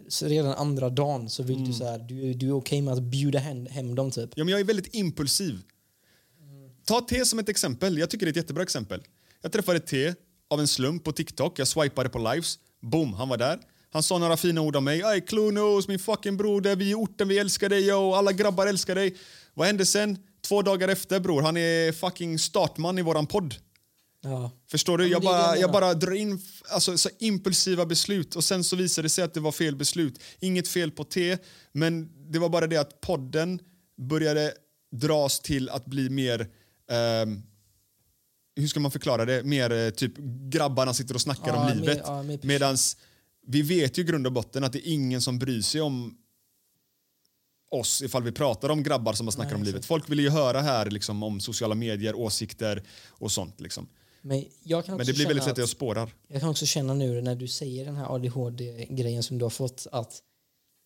[0.07, 1.67] så redan andra dagen så vill Mm.
[1.67, 4.29] du så här, du, du är okej med att bjuda hem, hem dem typ.
[4.35, 5.59] Ja, men jag är väldigt impulsiv.
[6.85, 7.97] Ta te som ett exempel.
[7.97, 9.01] Jag tycker det är ett jättebra exempel.
[9.41, 10.13] Jag träffade te
[10.49, 11.59] av en slump på TikTok.
[11.59, 12.59] Jag swipade på lives.
[12.81, 13.59] Boom, han var där.
[13.93, 15.01] Han sa några fina ord om mig.
[15.01, 18.13] Ey, Klonos, min fucking broder, vi är i orten, vi älskar dig, yo.
[18.13, 19.15] Alla grabbar älskar dig.
[19.53, 20.17] Vad hände sen?
[20.47, 23.55] Två dagar efter, bror, han är fucking startman i våran podd.
[24.23, 24.51] Ja.
[24.71, 25.07] Förstår du?
[25.07, 29.09] Jag, bara, jag bara drar in alltså, så impulsiva beslut och sen så visade det
[29.09, 30.19] sig att det var fel beslut.
[30.39, 31.37] Inget fel på T,
[31.71, 33.59] men det var bara det att podden
[33.97, 34.53] började
[34.91, 36.47] dras till att bli mer
[36.91, 37.41] ehm,
[38.55, 39.43] hur ska man förklara det?
[39.43, 40.13] Mer eh, typ
[40.49, 42.01] grabbarna sitter och snackar Ja, om livet.
[42.05, 42.23] ja.
[42.41, 42.97] Medans
[43.47, 46.17] vi vet ju grund och botten att det är ingen som bryr sig om
[47.71, 49.85] oss ifall vi pratar om grabbar som har snackar Nej, om livet.
[49.85, 53.61] Folk vill ju höra här liksom, om sociala medier, åsikter och sånt.
[53.61, 53.87] Liksom.
[54.21, 56.13] Men, jag kan Men också det blir väldigt lätt att jag spårar.
[56.27, 59.87] jag kan också känna nu när du säger den här ADHD-grejen som du har fått
[59.91, 60.21] att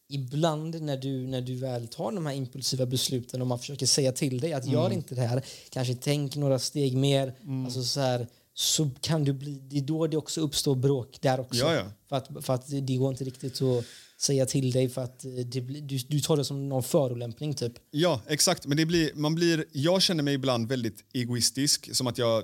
[0.10, 4.12] ibland när du, när du väl tar de här impulsiva besluten och man försöker säga
[4.12, 4.74] till dig att Mm.
[4.74, 7.34] gör inte det här, kanske tänk några steg mer,
[7.66, 11.40] alltså så här, så kan du bli, det är då det också uppstår bråk där
[11.40, 11.60] också.
[11.60, 11.86] Ja, ja.
[12.10, 13.86] För, att, för att det går inte riktigt att
[14.18, 17.74] säga till dig för att det, du, du tar det som någon förolämpning typ.
[17.92, 18.66] Ja, exakt.
[18.66, 22.44] Men det blir, man blir, jag känner mig ibland väldigt egoistisk, som att jag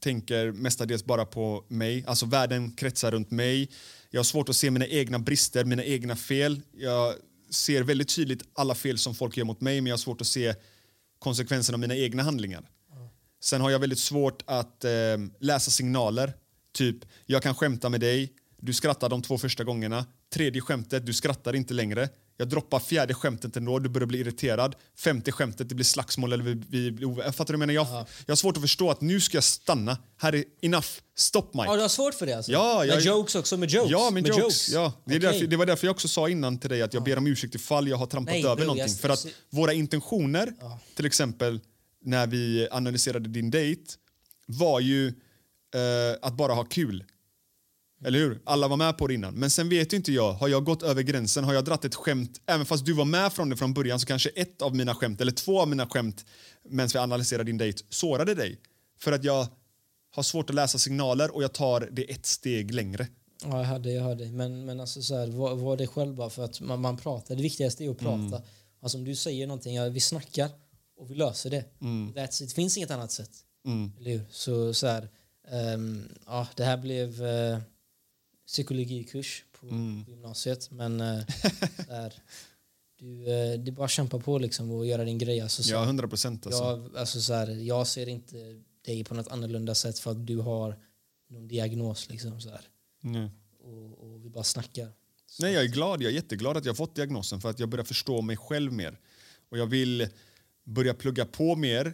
[0.00, 2.04] tänker mestadels bara på mig.
[2.06, 3.70] Alltså världen kretsar runt mig.
[4.10, 6.60] Jag har svårt att se mina egna brister, mina egna fel.
[6.72, 7.14] Jag
[7.50, 10.26] ser väldigt tydligt alla fel som folk gör mot mig, men jag har svårt att
[10.26, 10.54] se
[11.18, 12.70] konsekvenserna av mina egna handlingar.
[13.42, 14.90] Sen har jag väldigt svårt att eh,
[15.38, 16.32] läsa signaler.
[16.72, 16.96] Typ,
[17.26, 20.06] jag kan skämta med dig, du skrattar de två första gångerna.
[20.32, 22.08] Tredje skämtet, du skrattar inte längre.
[22.40, 24.74] Jag droppar fjärde skämtet ändå, du börjar bli irriterad.
[24.98, 26.54] Femte skämtet, det blir slagsmål eller vi,
[26.90, 27.74] vi Jag fattar du jag menar?
[27.74, 27.86] Jag,
[28.26, 29.98] jag har svårt att förstå att nu ska jag stanna.
[30.16, 30.86] Här är enough.
[31.16, 31.64] Stop Mike.
[31.66, 32.52] Ja, du har svårt för det alltså?
[32.52, 33.56] Ja, jag- med jokes också?
[33.56, 33.90] Med jokes?
[33.90, 34.68] Ja, med, med jokes.
[34.68, 34.92] Ja.
[35.04, 35.18] Det, Okej.
[35.18, 37.54] därför, det var därför jag också sa innan till dig att jag ber om ursäkt
[37.54, 38.86] ifall jag har trampat Nej, över bro, någonting.
[38.92, 40.52] jag- För att våra intentioner,
[40.96, 41.60] till exempel
[42.04, 43.82] när vi analyserade din dejt,
[44.46, 45.12] var ju eh,
[46.22, 47.04] att bara ha kul.
[48.04, 48.40] Eller hur?
[48.44, 49.34] Alla var med på det innan.
[49.34, 51.44] Men sen vet ju inte jag, har jag gått över gränsen?
[51.44, 52.40] Har jag dratt ett skämt?
[52.46, 55.20] Även fast du var med från det från början så kanske ett av mina skämt,
[55.20, 56.24] eller två av mina skämt
[56.68, 58.60] medan vi analyserade din dejt, sårade dig.
[58.98, 59.46] För att jag
[60.14, 63.06] har svårt att läsa signaler och jag tar det ett steg längre.
[63.44, 64.24] Ja, jag hörde, jag hörde.
[64.24, 67.36] Men, men alltså så här, var, var det själv bara för att man, man pratar.
[67.36, 68.16] Det viktigaste är att prata.
[68.16, 68.42] Mm.
[68.82, 70.50] Alltså om du säger någonting, ja, vi snackar
[70.96, 71.64] och vi löser det.
[71.80, 72.12] Mm.
[72.12, 72.48] That's it.
[72.48, 73.30] Det finns inget annat sätt.
[73.98, 74.22] Eller hur?
[74.30, 75.08] Så, så här,
[75.50, 77.58] ehm, ja, det här blev uh,
[78.50, 80.04] psykologikurs på, Mm.
[80.08, 80.70] gymnasiet.
[80.70, 81.20] Men eh,
[81.86, 82.14] så här,
[82.98, 85.40] du, eh, det är bara att kämpa på liksom och göra din grej.
[85.40, 86.46] Alltså, så Ja, här, 100 procent.
[86.46, 86.62] Alltså.
[86.62, 90.36] jag, alltså, så här, jag ser inte dig på något annorlunda sätt för att du
[90.38, 90.78] har
[91.28, 92.08] någon diagnos.
[92.10, 92.50] Liksom, så.
[93.00, 93.30] Nej.
[93.60, 94.92] Och, och vi bara snackar.
[95.40, 96.02] Nej, jag är glad.
[96.02, 98.72] Jag är jätteglad att jag har fått diagnosen för att jag börjar förstå mig själv
[98.72, 98.98] mer.
[99.48, 100.08] Och jag vill
[100.64, 101.92] börja plugga på mer.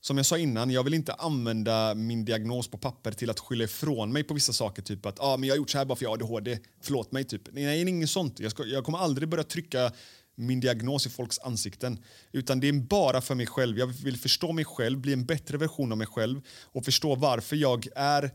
[0.00, 3.64] Som jag sa innan, jag vill inte använda min diagnos på papper till att skylla
[3.64, 4.82] ifrån mig på vissa saker.
[4.82, 6.58] Typ att ah, men jag har gjort så här bara för jag har ADHD.
[6.80, 7.24] Förlåt mig.
[7.24, 7.42] Typ.
[7.52, 8.40] Nej, inget sånt.
[8.40, 9.92] Jag, ska, jag kommer aldrig börja trycka
[10.34, 11.98] min diagnos i folks ansikten.
[12.32, 13.78] Utan det är bara för mig själv.
[13.78, 17.56] Jag vill förstå mig själv, bli en bättre version av mig själv och förstå varför
[17.56, 18.30] jag är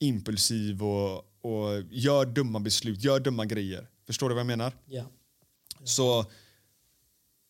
[0.00, 3.88] impulsiv och, och gör dumma beslut, gör dumma grejer.
[4.06, 4.72] Förstår du vad jag menar?
[4.86, 5.04] Ja.
[5.84, 6.26] Så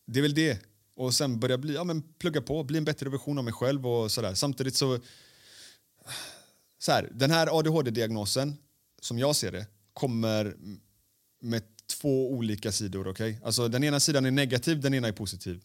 [0.07, 0.74] det är väl det.
[0.97, 3.87] Och sen börja bli, ja, men plugga på, bli en bättre version av mig själv
[3.87, 4.35] och sådär.
[4.35, 4.99] Samtidigt så,
[6.79, 8.57] så här, den här ADHD-diagnosen,
[9.01, 10.57] som jag ser det, kommer
[11.41, 13.09] med två olika sidor.
[13.09, 13.37] Okay?
[13.45, 15.63] Alltså, den ena sidan är negativ, den ena är positiv.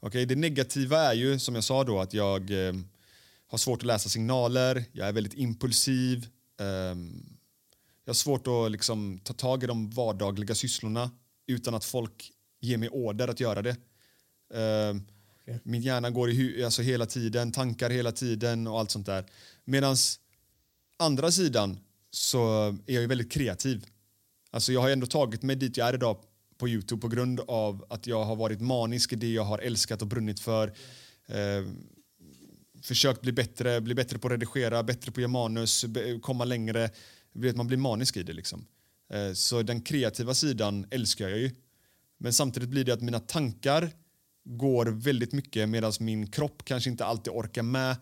[0.00, 0.24] Okay?
[0.24, 2.74] Det negativa är ju, som jag sa då, att jag eh,
[3.46, 6.28] har svårt att läsa signaler, jag är väldigt impulsiv,
[6.60, 6.96] Eh,
[8.04, 11.10] jag har svårt att liksom, ta tag i de vardagliga sysslorna
[11.46, 13.76] utan att folk ger mig order att göra det.
[14.54, 15.02] Ehm,
[15.62, 19.24] Min hjärna går i alltså hela tiden, tankar hela tiden och allt sånt där.
[19.64, 19.96] Medan
[20.96, 21.78] andra sidan
[22.10, 23.86] så är jag ju väldigt kreativ.
[24.50, 26.22] Alltså jag har ändå tagit mig dit jag är idag
[26.58, 30.02] på Youtube på grund av att jag har varit manisk i det jag har älskat
[30.02, 30.72] och brunnit för.
[31.28, 31.76] Ehm,
[32.82, 35.84] försökt bli bättre, bli bättre på att redigera, bättre på att göra manus,
[36.22, 36.90] komma längre.
[37.32, 38.32] Vet, man blir manisk i det.
[38.32, 38.66] Liksom.
[39.12, 41.50] Eh, Så den kreativa sidan älskar jag ju.
[42.18, 43.90] Men samtidigt blir det att mina tankar
[44.56, 47.96] går väldigt mycket medan min kropp kanske inte alltid orkar med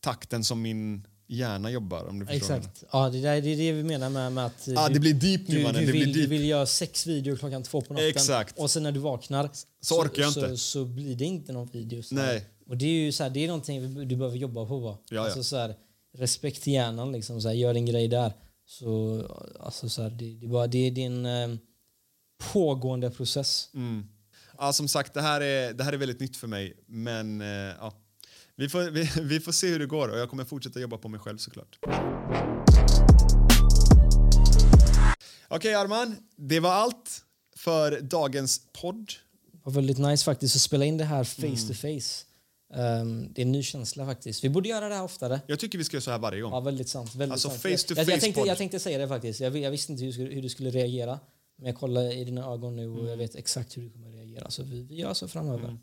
[0.00, 2.04] takten som min hjärna jobbar.
[2.04, 2.84] Om du förstår Exakt.
[2.92, 5.14] Ja, det, där, det är det vi menar med, med att Ah, du, det blir
[5.14, 5.80] deep nu, du, mannen.
[5.80, 6.30] du, Det blir vill, du deep.
[6.30, 8.58] vill göra sex videor klockan två på natten Exakt.
[8.58, 10.56] och sen när du vaknar Så orkar jag så, inte.
[10.56, 12.02] så blir det inte någon video.
[12.02, 12.44] Så Nej.
[12.66, 14.78] Och det är ju så här, det är någonting du behöver jobba på.
[14.78, 14.98] Va?
[15.10, 15.20] ja.
[15.20, 15.74] Alltså, så här,
[16.16, 18.32] respekt till hjärnan, liksom, så här, gör din grej där.
[18.66, 19.22] Så,
[19.60, 21.56] alltså, så här, det, det, är bara, det, är en eh,
[22.52, 23.68] pågående process.
[23.74, 24.06] Mm.
[24.60, 26.76] Ja, som sagt, det här, är, det här är väldigt nytt för mig.
[26.86, 27.92] Men eh, ja.
[28.56, 31.08] vi, får, vi, vi får se hur det går och jag kommer fortsätta jobba på
[31.08, 31.78] mig själv såklart.
[35.48, 37.22] Okej Arman, det var allt
[37.56, 39.06] för dagens podd.
[39.52, 41.56] Det var väldigt nice faktiskt att spela in det här face Mm.
[41.68, 42.24] to face.
[42.74, 44.44] Ehm, det är en ny känsla faktiskt.
[44.44, 45.40] Vi borde göra det här oftare.
[45.46, 46.52] Jag tycker vi ska göra så här varje gång.
[46.52, 47.14] Ja, väldigt sant.
[47.14, 47.62] Väldigt Alltså, sant.
[47.62, 49.40] face to jag, jag, face jag, tänkte, jag tänkte säga det faktiskt.
[49.40, 51.20] Jag, jag visste inte hur, hur du skulle reagera.
[51.56, 53.10] Men jag kollar i dina ögon nu och Mm.
[53.10, 54.19] jag vet exakt hur du kommer reagera.
[54.48, 55.78] Så vi, vi gör så framöver.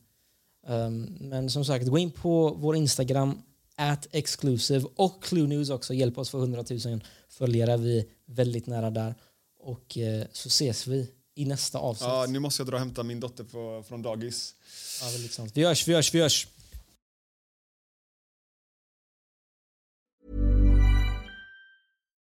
[0.67, 3.41] Ehm, men som sagt, gå in på vår Instagram,
[3.75, 5.93] at exclusive och Clue News också.
[5.93, 7.77] Hjälp oss få 100 000 följare.
[7.77, 9.15] Vi är väldigt nära där.
[9.59, 12.07] Och eh, så ses vi i nästa avsnitt.
[12.07, 14.55] Ja, nu måste jag dra och hämta min dotter på, från dagis.
[15.01, 15.51] Ja, väldigt sant.
[15.55, 16.47] Vi hörs, vi hörs, vi hörs.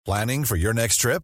[0.06, 1.24] Planning for your next trip?